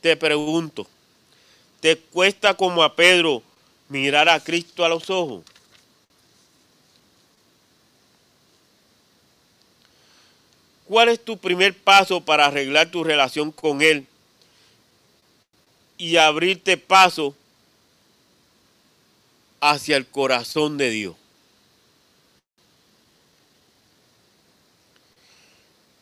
Te 0.00 0.16
pregunto, 0.16 0.88
¿te 1.78 1.96
cuesta 1.96 2.54
como 2.54 2.82
a 2.82 2.96
Pedro 2.96 3.44
mirar 3.88 4.28
a 4.28 4.42
Cristo 4.42 4.84
a 4.84 4.88
los 4.88 5.08
ojos? 5.08 5.44
¿Cuál 10.84 11.10
es 11.10 11.24
tu 11.24 11.38
primer 11.38 11.76
paso 11.76 12.20
para 12.20 12.46
arreglar 12.46 12.90
tu 12.90 13.04
relación 13.04 13.52
con 13.52 13.82
Él 13.82 14.04
y 15.98 16.16
abrirte 16.16 16.76
paso 16.76 17.34
hacia 19.60 19.96
el 19.96 20.06
corazón 20.06 20.78
de 20.78 20.90
Dios. 20.90 21.16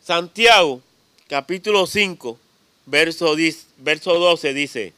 Santiago, 0.04 0.82
capítulo 1.26 1.87
5, 1.87 2.38
verso, 2.85 3.35
10, 3.35 3.66
verso 3.78 4.14
12 4.14 4.54
dice, 4.54 4.92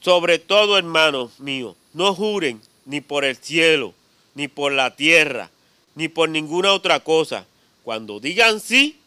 sobre 0.00 0.40
todo 0.40 0.76
hermanos 0.76 1.38
míos, 1.38 1.76
no 1.92 2.14
juren 2.14 2.60
ni 2.84 3.00
por 3.00 3.24
el 3.24 3.36
cielo, 3.36 3.94
ni 4.34 4.48
por 4.48 4.72
la 4.72 4.96
tierra, 4.96 5.50
ni 5.94 6.08
por 6.08 6.28
ninguna 6.28 6.72
otra 6.72 7.00
cosa. 7.00 7.46
Cuando 7.84 8.18
digan 8.18 8.58
sí, 8.58 8.98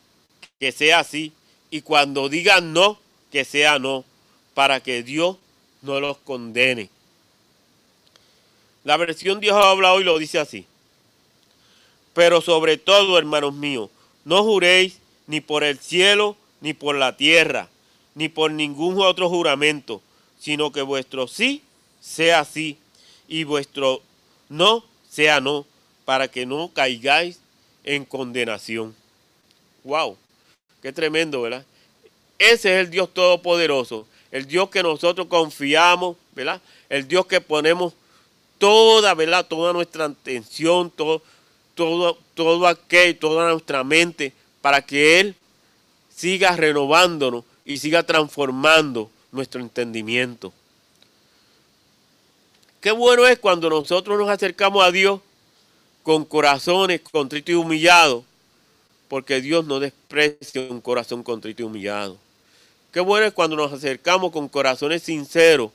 que 0.60 0.72
sea 0.72 1.00
así, 1.00 1.34
y 1.70 1.82
cuando 1.82 2.30
digan 2.30 2.74
no, 2.74 3.00
que 3.32 3.46
sea 3.46 3.80
no, 3.80 4.06
para 4.54 4.82
que 4.82 5.04
Dios 5.04 5.38
no 5.82 6.00
los 6.00 6.18
condene. 6.18 6.90
La 8.84 8.98
versión 8.98 9.40
Dios 9.40 9.56
habla 9.56 9.94
hoy 9.94 10.04
lo 10.04 10.18
dice 10.18 10.40
así. 10.40 10.66
Pero 12.14 12.40
sobre 12.40 12.78
todo, 12.78 13.18
hermanos 13.18 13.54
míos, 13.54 13.90
no 14.24 14.44
juréis 14.44 15.00
ni 15.28 15.42
por 15.42 15.64
el 15.64 15.80
cielo, 15.80 16.38
ni 16.62 16.74
por 16.74 16.96
la 16.96 17.18
tierra, 17.18 17.68
ni 18.14 18.30
por 18.30 18.52
ningún 18.52 19.02
otro 19.02 19.28
juramento, 19.28 20.02
sino 20.40 20.72
que 20.72 20.82
vuestro 20.82 21.28
sí 21.28 21.62
sea 22.00 22.46
sí 22.46 22.78
y 23.28 23.44
vuestro 23.44 24.02
no 24.48 24.86
sea 25.10 25.42
no, 25.42 25.66
para 26.06 26.28
que 26.28 26.46
no 26.46 26.72
caigáis 26.74 27.40
en 27.84 28.06
condenación. 28.06 28.96
Wow. 29.84 30.18
Qué 30.86 30.94
tremendo, 30.94 31.42
¿verdad? 31.42 31.66
Ese 32.38 32.76
es 32.76 32.86
el 32.86 32.92
Dios 32.92 33.12
Todopoderoso, 33.12 34.06
el 34.30 34.46
Dios 34.46 34.70
que 34.70 34.84
nosotros 34.84 35.26
confiamos, 35.26 36.16
¿verdad? 36.36 36.62
El 36.90 37.08
Dios 37.08 37.26
que 37.26 37.42
ponemos 37.42 37.94
toda, 38.60 39.16
¿verdad? 39.16 39.48
Toda 39.48 39.74
nuestra 39.74 40.06
atención, 40.06 40.92
todo, 40.92 41.24
todo, 41.74 42.20
todo 42.36 42.68
aquello, 42.68 43.18
toda 43.18 43.52
nuestra 43.52 43.84
mente, 43.84 44.32
para 44.62 44.80
que 44.80 45.20
Él 45.20 45.36
siga 46.16 46.56
renovándonos 46.56 47.46
y 47.66 47.78
siga 47.78 48.04
transformando 48.04 49.10
nuestro 49.32 49.62
entendimiento. 49.62 50.54
Qué 52.80 52.92
bueno 52.92 53.26
es 53.26 53.40
cuando 53.40 53.72
nosotros 53.72 54.20
nos 54.20 54.30
acercamos 54.30 54.86
a 54.86 54.92
Dios 54.92 55.20
con 56.04 56.26
corazones 56.26 57.02
contritos 57.02 57.54
y 57.54 57.56
humillados 57.56 58.24
porque 59.08 59.42
Dios 59.42 59.66
no 59.66 59.80
desprecia 59.80 60.62
un 60.70 60.82
corazón 60.82 61.24
contrito 61.24 61.62
y 61.62 61.66
humillado. 61.66 62.18
Qué 62.92 63.00
bueno 63.00 63.26
es 63.26 63.34
cuando 63.34 63.56
nos 63.56 63.74
acercamos 63.74 64.32
con 64.32 64.48
corazones 64.48 65.04
sinceros, 65.04 65.72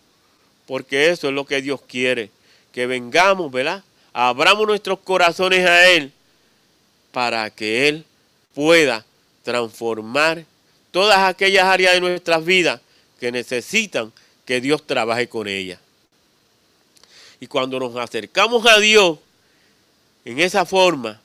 porque 0.67 1.11
eso 1.11 1.29
es 1.29 1.35
lo 1.35 1.45
que 1.45 1.61
Dios 1.61 1.81
quiere, 1.83 2.31
que 2.73 2.87
vengamos, 2.87 3.51
¿verdad? 3.51 3.83
abramos 4.13 4.67
nuestros 4.67 4.99
corazones 5.01 5.67
a 5.67 5.89
Él 5.91 6.13
para 7.13 7.51
que 7.51 7.89
Él 7.89 8.05
pueda 8.55 9.05
transformar 9.43 10.45
todas 10.91 11.19
aquellas 11.19 11.65
áreas 11.65 11.95
de 11.95 12.01
nuestras 12.01 12.45
vidas 12.45 12.81
que 13.19 13.33
necesitan 13.33 14.13
que 14.45 14.61
Dios 14.61 14.87
trabaje 14.87 15.29
con 15.29 15.47
ellas. 15.47 15.81
Y 17.41 17.47
cuando 17.47 17.79
nos 17.79 17.97
acercamos 17.97 18.67
a 18.67 18.79
Dios 18.79 19.19
en 20.25 20.41
esa 20.41 20.65
forma, 20.65 21.21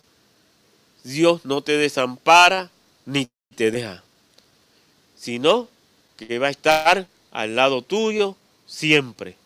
Dios 1.05 1.45
no 1.45 1.61
te 1.61 1.77
desampara 1.77 2.71
ni 3.05 3.29
te 3.55 3.69
deja, 3.69 4.03
sino 5.15 5.69
que 6.17 6.39
va 6.39 6.47
a 6.47 6.49
estar 6.49 7.07
al 7.31 7.55
lado 7.55 7.83
tuyo 7.83 8.35
siempre. 8.65 9.37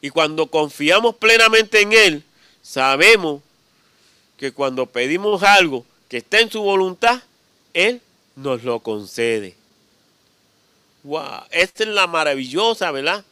Y 0.00 0.10
cuando 0.10 0.46
confiamos 0.46 1.16
plenamente 1.16 1.80
en 1.80 1.92
Él, 1.92 2.24
sabemos 2.62 3.42
que 4.36 4.52
cuando 4.52 4.86
pedimos 4.86 5.42
algo 5.42 5.84
que 6.08 6.18
está 6.18 6.38
en 6.38 6.52
su 6.52 6.62
voluntad, 6.62 7.20
Él 7.74 8.00
nos 8.36 8.62
lo 8.62 8.78
concede. 8.78 9.56
Wow, 11.02 11.46
esta 11.50 11.82
es 11.82 11.88
la 11.88 12.06
maravillosa, 12.06 12.92
¿verdad? 12.92 13.24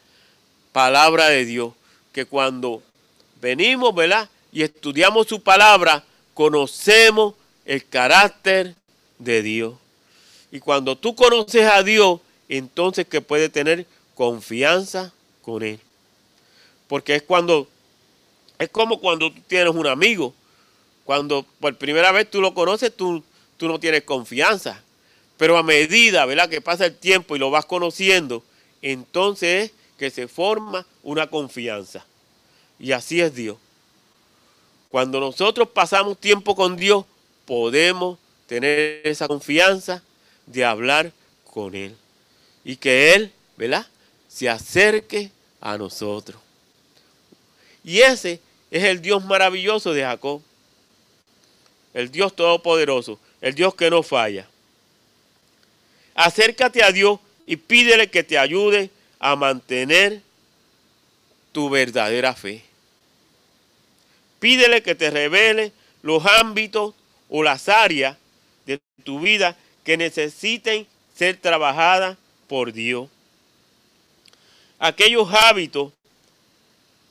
Palabra 0.72 1.28
de 1.28 1.44
Dios, 1.44 1.72
que 2.12 2.24
cuando 2.24 2.82
venimos, 3.40 3.94
¿verdad? 3.94 4.28
Y 4.50 4.62
estudiamos 4.62 5.28
su 5.28 5.40
palabra, 5.40 6.04
conocemos 6.38 7.34
el 7.64 7.84
carácter 7.84 8.76
de 9.18 9.42
Dios. 9.42 9.74
Y 10.52 10.60
cuando 10.60 10.96
tú 10.96 11.16
conoces 11.16 11.64
a 11.64 11.82
Dios, 11.82 12.20
entonces 12.48 13.08
que 13.08 13.20
puedes 13.20 13.50
tener 13.50 13.86
confianza 14.14 15.12
con 15.42 15.64
Él. 15.64 15.80
Porque 16.86 17.16
es 17.16 17.22
cuando, 17.24 17.66
es 18.56 18.68
como 18.68 19.00
cuando 19.00 19.32
tú 19.32 19.40
tienes 19.48 19.74
un 19.74 19.88
amigo. 19.88 20.32
Cuando 21.04 21.44
por 21.58 21.76
primera 21.76 22.12
vez 22.12 22.30
tú 22.30 22.40
lo 22.40 22.54
conoces, 22.54 22.94
tú, 22.94 23.24
tú 23.56 23.66
no 23.66 23.80
tienes 23.80 24.04
confianza. 24.04 24.80
Pero 25.38 25.58
a 25.58 25.64
medida. 25.64 26.24
Que 26.48 26.60
pasa 26.60 26.86
el 26.86 26.96
tiempo 26.96 27.34
y 27.34 27.40
lo 27.40 27.50
vas 27.50 27.64
conociendo, 27.64 28.44
entonces 28.80 29.64
es 29.64 29.72
que 29.98 30.08
se 30.08 30.28
forma 30.28 30.86
una 31.02 31.26
confianza. 31.26 32.06
Y 32.78 32.92
así 32.92 33.20
es 33.20 33.34
Dios. 33.34 33.56
Cuando 34.90 35.20
nosotros 35.20 35.68
pasamos 35.68 36.18
tiempo 36.18 36.54
con 36.54 36.76
Dios, 36.76 37.04
podemos 37.44 38.18
tener 38.46 39.02
esa 39.04 39.28
confianza 39.28 40.02
de 40.46 40.64
hablar 40.64 41.12
con 41.44 41.74
Él. 41.74 41.94
Y 42.64 42.76
que 42.76 43.14
Él, 43.14 43.32
¿verdad? 43.56 43.86
Se 44.28 44.48
acerque 44.48 45.30
a 45.60 45.76
nosotros. 45.76 46.40
Y 47.84 48.00
ese 48.00 48.40
es 48.70 48.84
el 48.84 49.00
Dios 49.00 49.24
maravilloso 49.24 49.92
de 49.92 50.02
Jacob. 50.02 50.42
El 51.94 52.10
Dios 52.10 52.34
todopoderoso. 52.34 53.18
El 53.40 53.54
Dios 53.54 53.74
que 53.74 53.90
no 53.90 54.02
falla. 54.02 54.46
Acércate 56.14 56.82
a 56.82 56.90
Dios 56.90 57.20
y 57.46 57.56
pídele 57.56 58.10
que 58.10 58.24
te 58.24 58.38
ayude 58.38 58.90
a 59.18 59.36
mantener 59.36 60.20
tu 61.52 61.70
verdadera 61.70 62.34
fe. 62.34 62.67
Pídele 64.40 64.82
que 64.82 64.94
te 64.94 65.10
revele 65.10 65.72
los 66.02 66.24
ámbitos 66.26 66.94
o 67.28 67.42
las 67.42 67.68
áreas 67.68 68.16
de 68.66 68.80
tu 69.04 69.20
vida 69.20 69.56
que 69.84 69.96
necesiten 69.96 70.86
ser 71.14 71.36
trabajadas 71.36 72.16
por 72.46 72.72
Dios. 72.72 73.08
Aquellos 74.78 75.28
hábitos 75.32 75.92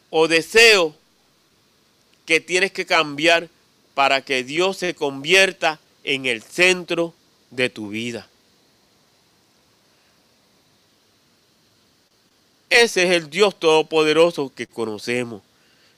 o 0.09 0.27
deseos 0.27 0.93
que 2.25 2.39
tienes 2.39 2.71
que 2.71 2.85
cambiar 2.85 3.49
para 3.93 4.21
que 4.21 4.43
Dios 4.43 4.77
se 4.77 4.93
convierta 4.93 5.79
en 6.03 6.25
el 6.25 6.41
centro 6.43 7.13
de 7.49 7.69
tu 7.69 7.89
vida. 7.89 8.27
Ese 12.69 13.03
es 13.03 13.11
el 13.11 13.29
Dios 13.29 13.57
Todopoderoso 13.57 14.53
que 14.53 14.67
conocemos, 14.67 15.41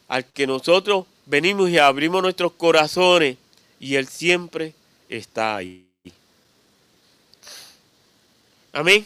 al 0.07 0.25
que 0.25 0.47
nosotros 0.47 1.05
venimos 1.29 1.69
y 1.69 1.77
abrimos 1.77 2.23
nuestros 2.23 2.53
corazones 2.53 3.37
y 3.79 3.95
Él 3.95 4.07
siempre 4.07 4.73
está 5.07 5.55
ahí. 5.55 5.85
Amén. 8.73 9.05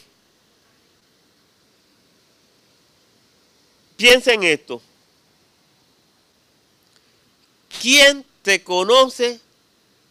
Piensa 3.98 4.34
en 4.34 4.44
esto. 4.44 4.82
¿Quién 7.82 8.26
te 8.42 8.64
conoce 8.64 9.40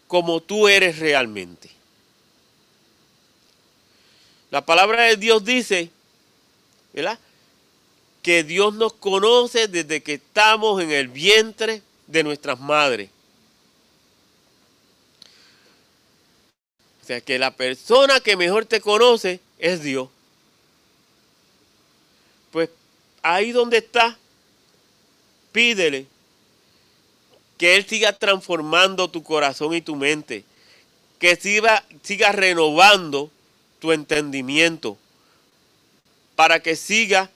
como 0.07 0.41
tú 0.43 0.69
eres 0.69 0.99
realmente? 0.99 1.71
La 4.51 4.65
palabra 4.65 5.05
de 5.05 5.17
Dios 5.17 5.43
dice, 5.45 5.91
¿verdad? 6.93 7.19
que 8.23 8.45
Dios 8.45 8.73
nos 8.75 8.93
conoce 8.93 9.67
desde 9.67 10.03
que 10.03 10.15
estamos 10.15 10.81
en 10.81 10.93
el 10.93 11.09
vientre 11.09 11.83
de 12.13 12.23
nuestras 12.23 12.61
madres. 12.61 13.11
O 17.03 17.07
sea, 17.07 17.21
que 17.21 17.39
la 17.39 17.51
persona 17.51 18.21
que 18.21 18.37
mejor 18.37 18.67
te 18.67 18.81
conoce 18.81 19.41
es 19.59 19.83
Dios. 19.83 20.09
Pues 22.53 22.69
ahí 23.23 23.51
donde 23.51 23.79
está, 23.79 24.17
pídele 25.51 26.07
que 27.57 27.77
Él 27.77 27.87
siga 27.89 28.13
transformando 28.13 29.09
tu 29.09 29.23
corazón 29.23 29.75
y 29.75 29.81
tu 29.81 29.97
mente. 29.97 30.45
Que 31.19 31.37
siga, 31.37 31.85
siga 32.03 32.31
renovando 32.33 33.31
tu 33.81 33.93
entendimiento. 33.93 34.99
Para 36.37 36.61
que 36.61 36.77
siga 36.77 37.31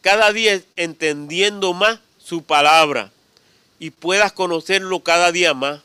cada 0.00 0.32
día 0.32 0.62
entendiendo 0.76 1.72
más 1.72 1.98
su 2.18 2.42
palabra 2.42 3.10
y 3.82 3.90
puedas 3.90 4.30
conocerlo 4.30 5.00
cada 5.00 5.32
día 5.32 5.54
más, 5.54 5.80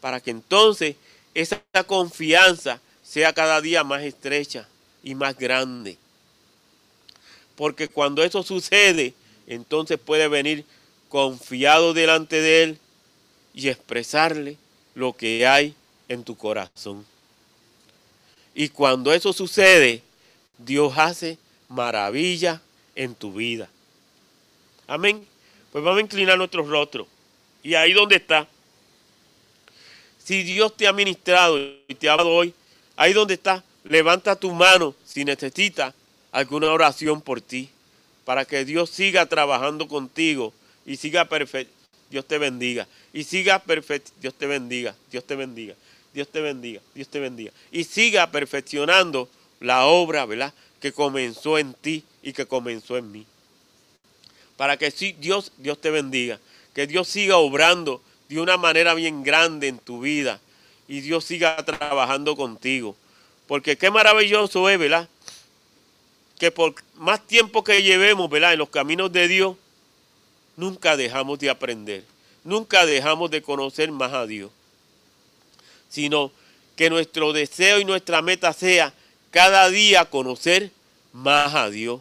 para 0.00 0.18
que 0.18 0.32
entonces 0.32 0.96
esa 1.32 1.62
confianza 1.86 2.80
sea 3.04 3.32
cada 3.32 3.60
día 3.60 3.84
más 3.84 4.02
estrecha 4.02 4.66
y 5.04 5.14
más 5.14 5.38
grande. 5.38 5.96
Porque 7.54 7.86
cuando 7.86 8.24
eso 8.24 8.42
sucede, 8.42 9.14
entonces 9.46 10.00
puede 10.04 10.26
venir 10.26 10.64
confiado 11.08 11.94
delante 11.94 12.40
de 12.40 12.64
Él 12.64 12.78
y 13.54 13.68
expresarle 13.68 14.56
lo 14.96 15.12
que 15.12 15.46
hay 15.46 15.76
en 16.08 16.24
tu 16.24 16.36
corazón. 16.36 17.06
Y 18.52 18.68
cuando 18.68 19.12
eso 19.12 19.32
sucede, 19.32 20.02
Dios 20.58 20.92
hace 20.96 21.38
maravilla 21.68 22.60
en 22.96 23.14
tu 23.14 23.32
vida. 23.32 23.68
Amén. 24.88 25.24
Pues 25.74 25.82
vamos 25.82 25.98
a 25.98 26.02
inclinar 26.02 26.38
nuestros 26.38 26.68
rostros. 26.68 27.08
Y 27.64 27.74
ahí 27.74 27.92
donde 27.92 28.14
está. 28.14 28.46
Si 30.22 30.44
Dios 30.44 30.76
te 30.76 30.86
ha 30.86 30.92
ministrado 30.92 31.58
y 31.58 31.96
te 31.96 32.08
ha 32.08 32.16
dado 32.16 32.30
hoy, 32.30 32.54
ahí 32.94 33.12
donde 33.12 33.34
está, 33.34 33.64
levanta 33.82 34.36
tu 34.36 34.52
mano 34.52 34.94
si 35.04 35.24
necesitas 35.24 35.92
alguna 36.30 36.70
oración 36.70 37.20
por 37.20 37.40
ti. 37.40 37.70
Para 38.24 38.44
que 38.44 38.64
Dios 38.64 38.88
siga 38.88 39.26
trabajando 39.26 39.88
contigo 39.88 40.52
y 40.86 40.94
siga 40.94 41.24
perfecto. 41.24 41.74
Dios 42.08 42.24
te 42.24 42.38
bendiga. 42.38 42.86
Y 43.12 43.24
siga 43.24 43.58
perfecto. 43.58 44.12
Dios 44.20 44.34
te 44.34 44.46
bendiga. 44.46 44.94
Dios 45.10 45.24
te 45.24 45.34
bendiga. 45.34 45.74
Dios 46.12 46.28
te 46.28 46.40
bendiga. 46.40 46.80
Dios 46.94 47.08
te 47.08 47.18
bendiga. 47.18 47.50
Y 47.72 47.82
siga 47.82 48.30
perfeccionando 48.30 49.28
la 49.58 49.86
obra, 49.86 50.24
¿verdad? 50.24 50.54
Que 50.80 50.92
comenzó 50.92 51.58
en 51.58 51.74
ti 51.74 52.04
y 52.22 52.32
que 52.32 52.46
comenzó 52.46 52.96
en 52.96 53.10
mí. 53.10 53.26
Para 54.56 54.76
que 54.76 54.90
Dios, 55.18 55.52
Dios 55.58 55.80
te 55.80 55.90
bendiga. 55.90 56.38
Que 56.74 56.86
Dios 56.86 57.08
siga 57.08 57.36
obrando 57.36 58.02
de 58.28 58.40
una 58.40 58.56
manera 58.56 58.94
bien 58.94 59.22
grande 59.22 59.68
en 59.68 59.78
tu 59.78 60.00
vida. 60.00 60.40
Y 60.88 61.00
Dios 61.00 61.24
siga 61.24 61.56
trabajando 61.64 62.36
contigo. 62.36 62.96
Porque 63.46 63.76
qué 63.76 63.90
maravilloso 63.90 64.68
es, 64.68 64.78
¿verdad? 64.78 65.08
Que 66.38 66.50
por 66.50 66.74
más 66.96 67.26
tiempo 67.26 67.64
que 67.64 67.82
llevemos, 67.82 68.28
¿verdad? 68.30 68.52
En 68.52 68.58
los 68.58 68.68
caminos 68.68 69.12
de 69.12 69.28
Dios, 69.28 69.56
nunca 70.56 70.96
dejamos 70.96 71.38
de 71.38 71.50
aprender. 71.50 72.04
Nunca 72.44 72.86
dejamos 72.86 73.30
de 73.30 73.42
conocer 73.42 73.90
más 73.90 74.12
a 74.12 74.26
Dios. 74.26 74.50
Sino 75.88 76.32
que 76.76 76.90
nuestro 76.90 77.32
deseo 77.32 77.78
y 77.78 77.84
nuestra 77.84 78.20
meta 78.20 78.52
sea 78.52 78.92
cada 79.30 79.68
día 79.70 80.04
conocer 80.04 80.70
más 81.12 81.54
a 81.54 81.70
Dios 81.70 82.00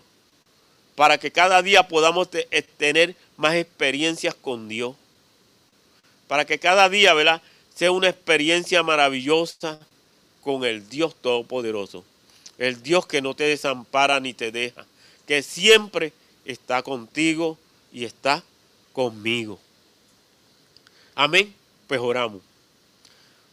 para 0.96 1.18
que 1.18 1.32
cada 1.32 1.62
día 1.62 1.88
podamos 1.88 2.30
eh, 2.34 2.62
tener 2.78 3.16
más 3.38 3.56
experiencias 3.56 4.36
con 4.36 4.68
Dios. 4.68 4.96
Para 6.28 6.46
que 6.46 6.60
cada 6.60 6.90
día, 6.90 7.14
¿verdad? 7.14 7.42
Sea 7.76 7.92
una 7.92 8.10
experiencia 8.10 8.84
maravillosa 8.84 9.80
con 10.44 10.64
el 10.64 10.88
Dios 10.90 11.16
Todopoderoso. 11.16 12.04
El 12.58 12.82
Dios 12.84 13.08
que 13.08 13.22
no 13.22 13.34
te 13.36 13.46
desampara 13.46 14.20
ni 14.20 14.34
te 14.34 14.52
deja. 14.52 14.86
Que 15.26 15.42
siempre 15.42 16.14
está 16.46 16.84
contigo 16.84 17.58
y 17.92 18.06
está 18.06 18.44
conmigo. 18.94 19.60
Amén. 21.16 21.54
Pues 21.88 22.00
oramos. 22.00 22.42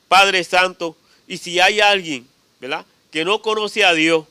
Padre 0.08 0.42
Santo, 0.44 0.96
y 1.26 1.38
si 1.38 1.60
hay 1.60 1.80
alguien, 1.80 2.26
¿verdad? 2.60 2.84
Que 3.10 3.24
no 3.24 3.40
conoce 3.42 3.84
a 3.84 3.92
Dios 3.92 4.26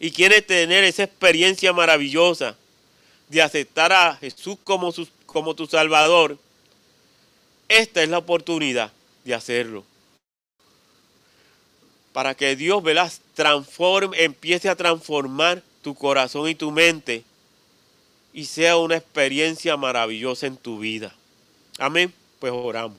y 0.00 0.10
quiere 0.10 0.40
tener 0.40 0.82
esa 0.82 1.04
experiencia 1.04 1.74
maravillosa 1.74 2.56
de 3.28 3.42
aceptar 3.42 3.92
a 3.92 4.16
Jesús 4.16 4.56
como, 4.64 5.54
tu 5.54 5.66
Salvador, 5.66 6.38
esta 7.68 8.02
es 8.02 8.08
la 8.08 8.18
oportunidad 8.18 8.90
de 9.24 9.34
hacerlo. 9.34 9.84
Para 12.14 12.34
que 12.34 12.56
Dios, 12.56 12.82
¿verdad? 12.82 13.12
Transforme, 13.34 14.24
empiece 14.24 14.70
a 14.70 14.74
transformar 14.74 15.62
tu 15.82 15.94
corazón 15.94 16.48
y 16.48 16.54
tu 16.54 16.72
mente 16.72 17.22
y 18.32 18.46
sea 18.46 18.78
una 18.78 18.96
experiencia 18.96 19.76
maravillosa 19.76 20.46
en 20.46 20.56
tu 20.56 20.78
vida. 20.78 21.14
Amén. 21.78 22.12
Pues 22.38 22.52
oramos. 22.52 22.98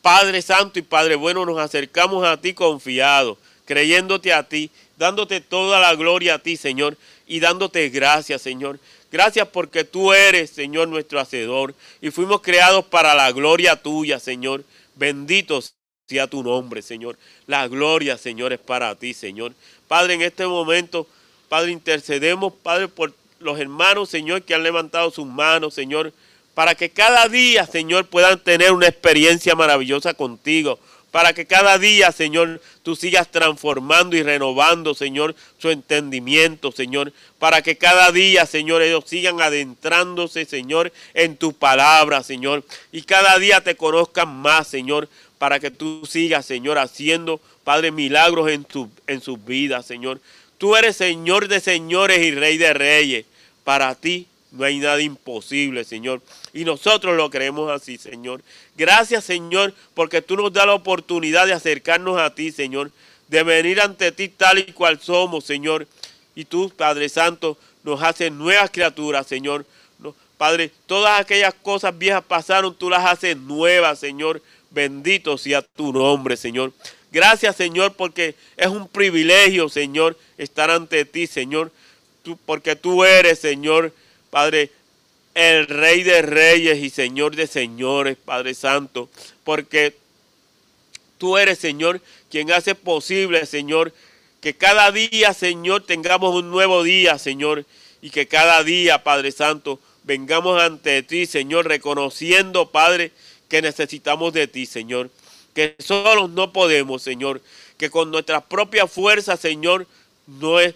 Padre 0.00 0.40
Santo 0.40 0.78
y 0.78 0.82
Padre 0.82 1.16
Bueno, 1.16 1.44
nos 1.44 1.58
acercamos 1.58 2.24
a 2.24 2.40
ti 2.40 2.54
confiados, 2.54 3.36
creyéndote 3.66 4.32
a 4.32 4.42
ti, 4.42 4.70
dándote 5.00 5.40
toda 5.40 5.80
la 5.80 5.94
gloria 5.94 6.34
a 6.34 6.38
ti, 6.40 6.58
Señor, 6.58 6.94
y 7.26 7.40
dándote 7.40 7.88
gracias, 7.88 8.42
Señor. 8.42 8.78
Gracias 9.10 9.48
porque 9.48 9.82
tú 9.82 10.12
eres, 10.12 10.50
Señor, 10.50 10.88
nuestro 10.88 11.18
Hacedor, 11.18 11.74
y 12.02 12.10
fuimos 12.10 12.42
creados 12.42 12.84
para 12.84 13.14
la 13.14 13.32
gloria 13.32 13.76
tuya, 13.76 14.20
Señor. 14.20 14.62
Bendito 14.96 15.58
sea 16.06 16.26
tu 16.26 16.42
nombre, 16.42 16.82
Señor. 16.82 17.16
La 17.46 17.66
gloria, 17.66 18.18
Señor, 18.18 18.52
es 18.52 18.60
para 18.60 18.94
ti, 18.94 19.14
Señor. 19.14 19.54
Padre, 19.88 20.14
en 20.14 20.22
este 20.22 20.46
momento, 20.46 21.06
Padre, 21.48 21.72
intercedemos, 21.72 22.52
Padre, 22.62 22.88
por 22.88 23.14
los 23.38 23.58
hermanos, 23.58 24.10
Señor, 24.10 24.42
que 24.42 24.54
han 24.54 24.62
levantado 24.62 25.10
sus 25.10 25.26
manos, 25.26 25.72
Señor, 25.72 26.12
para 26.52 26.74
que 26.74 26.90
cada 26.90 27.26
día, 27.26 27.64
Señor, 27.64 28.04
puedan 28.04 28.38
tener 28.38 28.72
una 28.72 28.88
experiencia 28.88 29.54
maravillosa 29.54 30.12
contigo. 30.12 30.78
Para 31.10 31.32
que 31.32 31.46
cada 31.46 31.76
día, 31.78 32.12
Señor, 32.12 32.60
tú 32.82 32.94
sigas 32.94 33.30
transformando 33.30 34.16
y 34.16 34.22
renovando, 34.22 34.94
Señor, 34.94 35.34
su 35.58 35.70
entendimiento, 35.70 36.70
Señor. 36.70 37.12
Para 37.38 37.62
que 37.62 37.76
cada 37.76 38.12
día, 38.12 38.46
Señor, 38.46 38.82
ellos 38.82 39.04
sigan 39.06 39.40
adentrándose, 39.40 40.44
Señor, 40.44 40.92
en 41.14 41.36
tu 41.36 41.52
palabra, 41.52 42.22
Señor. 42.22 42.64
Y 42.92 43.02
cada 43.02 43.38
día 43.38 43.60
te 43.60 43.76
conozcan 43.76 44.28
más, 44.28 44.68
Señor. 44.68 45.08
Para 45.38 45.58
que 45.58 45.70
tú 45.70 46.06
sigas, 46.06 46.46
Señor, 46.46 46.78
haciendo, 46.78 47.40
Padre, 47.64 47.90
milagros 47.90 48.50
en, 48.50 48.64
tu, 48.64 48.88
en 49.06 49.20
sus 49.20 49.44
vidas, 49.44 49.86
Señor. 49.86 50.20
Tú 50.58 50.76
eres 50.76 50.96
Señor 50.96 51.48
de 51.48 51.58
señores 51.58 52.18
y 52.18 52.32
Rey 52.32 52.58
de 52.58 52.74
reyes. 52.74 53.26
Para 53.64 53.94
ti 53.94 54.26
no 54.52 54.64
hay 54.64 54.78
nada 54.78 55.00
imposible, 55.00 55.84
Señor. 55.84 56.20
Y 56.52 56.64
nosotros 56.64 57.16
lo 57.16 57.30
creemos 57.30 57.70
así, 57.70 57.98
Señor. 57.98 58.42
Gracias, 58.76 59.24
Señor, 59.24 59.74
porque 59.94 60.22
tú 60.22 60.36
nos 60.36 60.52
das 60.52 60.66
la 60.66 60.74
oportunidad 60.74 61.46
de 61.46 61.52
acercarnos 61.52 62.18
a 62.18 62.34
ti, 62.34 62.50
Señor. 62.50 62.90
De 63.28 63.42
venir 63.42 63.80
ante 63.80 64.10
ti 64.12 64.28
tal 64.28 64.58
y 64.58 64.72
cual 64.72 65.00
somos, 65.00 65.44
Señor. 65.44 65.86
Y 66.34 66.44
tú, 66.44 66.70
Padre 66.76 67.08
Santo, 67.08 67.56
nos 67.84 68.02
haces 68.02 68.32
nuevas 68.32 68.70
criaturas, 68.70 69.26
Señor. 69.26 69.64
Padre, 70.36 70.70
todas 70.86 71.20
aquellas 71.20 71.52
cosas 71.52 71.96
viejas 71.98 72.24
pasaron, 72.24 72.74
tú 72.74 72.88
las 72.88 73.04
haces 73.04 73.36
nuevas, 73.36 73.98
Señor. 73.98 74.40
Bendito 74.70 75.36
sea 75.36 75.60
tu 75.60 75.92
nombre, 75.92 76.34
Señor. 76.34 76.72
Gracias, 77.12 77.56
Señor, 77.56 77.92
porque 77.92 78.34
es 78.56 78.68
un 78.68 78.88
privilegio, 78.88 79.68
Señor, 79.68 80.16
estar 80.38 80.70
ante 80.70 81.04
ti, 81.04 81.26
Señor. 81.26 81.70
Tú, 82.22 82.38
porque 82.46 82.74
tú 82.74 83.04
eres, 83.04 83.38
Señor, 83.38 83.92
Padre, 84.30 84.70
el 85.34 85.66
Rey 85.66 86.02
de 86.02 86.22
Reyes 86.22 86.78
y 86.78 86.90
Señor 86.90 87.36
de 87.36 87.46
Señores, 87.46 88.16
Padre 88.24 88.54
Santo, 88.54 89.08
porque 89.44 89.96
tú 91.18 91.36
eres, 91.36 91.58
Señor, 91.58 92.00
quien 92.30 92.50
hace 92.52 92.74
posible, 92.74 93.44
Señor, 93.46 93.92
que 94.40 94.54
cada 94.54 94.90
día, 94.92 95.34
Señor, 95.34 95.84
tengamos 95.84 96.34
un 96.34 96.50
nuevo 96.50 96.82
día, 96.82 97.18
Señor, 97.18 97.66
y 98.00 98.10
que 98.10 98.26
cada 98.26 98.62
día, 98.62 99.02
Padre 99.02 99.32
Santo, 99.32 99.80
vengamos 100.04 100.60
ante 100.62 101.02
ti, 101.02 101.26
Señor, 101.26 101.66
reconociendo, 101.66 102.70
Padre, 102.70 103.12
que 103.48 103.60
necesitamos 103.60 104.32
de 104.32 104.46
ti, 104.46 104.64
Señor, 104.64 105.10
que 105.54 105.74
solos 105.78 106.30
no 106.30 106.52
podemos, 106.52 107.02
Señor, 107.02 107.42
que 107.76 107.90
con 107.90 108.10
nuestras 108.10 108.44
propias 108.44 108.90
fuerzas, 108.90 109.40
Señor, 109.40 109.86
no 110.26 110.60
es, 110.60 110.74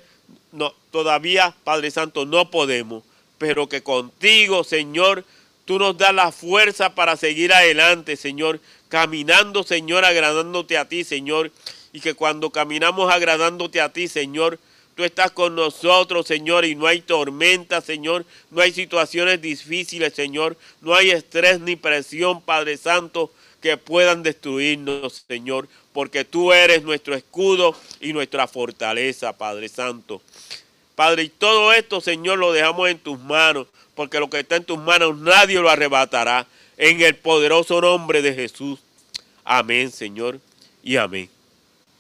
no, 0.52 0.74
todavía, 0.90 1.55
Padre 1.64 1.90
Santo, 1.90 2.26
no 2.26 2.50
podemos 2.50 3.05
pero 3.45 3.68
que 3.68 3.82
contigo, 3.82 4.64
Señor, 4.64 5.22
tú 5.66 5.78
nos 5.78 5.99
das 5.99 6.14
la 6.14 6.32
fuerza 6.32 6.95
para 6.95 7.14
seguir 7.14 7.53
adelante, 7.53 8.16
Señor, 8.16 8.59
caminando, 8.88 9.62
Señor, 9.64 10.07
agradándote 10.07 10.78
a 10.78 10.88
ti, 10.88 11.05
Señor, 11.05 11.53
y 11.92 12.01
que 12.01 12.14
cuando 12.14 12.49
caminamos 12.49 13.12
agradándote 13.12 13.82
a 13.82 13.92
ti, 13.92 14.09
Señor, 14.09 14.59
tú 14.95 15.05
estás 15.05 15.30
con 15.32 15.55
nosotros, 15.55 16.26
Señor, 16.26 16.64
y 16.64 16.74
no 16.74 16.86
hay 16.86 17.03
tormenta, 17.03 17.82
Señor, 17.82 18.24
no 18.51 18.62
hay 18.62 18.72
situaciones 18.72 19.42
difíciles, 19.42 20.14
Señor, 20.14 20.57
no 20.80 20.95
hay 20.95 21.11
estrés 21.11 21.61
ni 21.61 21.76
presión, 21.76 22.40
Padre 22.40 22.78
Santo, 22.78 23.30
que 23.61 23.76
puedan 23.76 24.22
destruirnos, 24.22 25.26
Señor, 25.28 25.68
porque 25.92 26.24
tú 26.24 26.55
eres 26.55 26.82
nuestro 26.82 27.14
escudo 27.14 27.76
y 28.01 28.14
nuestra 28.14 28.49
fortaleza, 28.49 29.36
Padre 29.36 29.68
Santo. 29.68 30.22
Padre, 30.95 31.24
y 31.24 31.28
todo 31.28 31.72
esto, 31.72 32.01
Señor, 32.01 32.38
lo 32.38 32.53
dejamos 32.53 32.88
en 32.88 32.99
tus 32.99 33.18
manos, 33.18 33.66
porque 33.95 34.20
lo 34.20 34.30
que 34.30 34.40
está 34.40 34.57
en 34.57 34.64
tus 34.64 34.78
manos 34.78 35.16
nadie 35.18 35.61
lo 35.61 35.68
arrebatará. 35.68 36.47
En 36.76 37.01
el 37.01 37.14
poderoso 37.16 37.80
nombre 37.80 38.22
de 38.22 38.34
Jesús. 38.34 38.80
Amén, 39.45 39.90
Señor, 39.90 40.40
y 40.82 40.97
amén. 40.97 41.34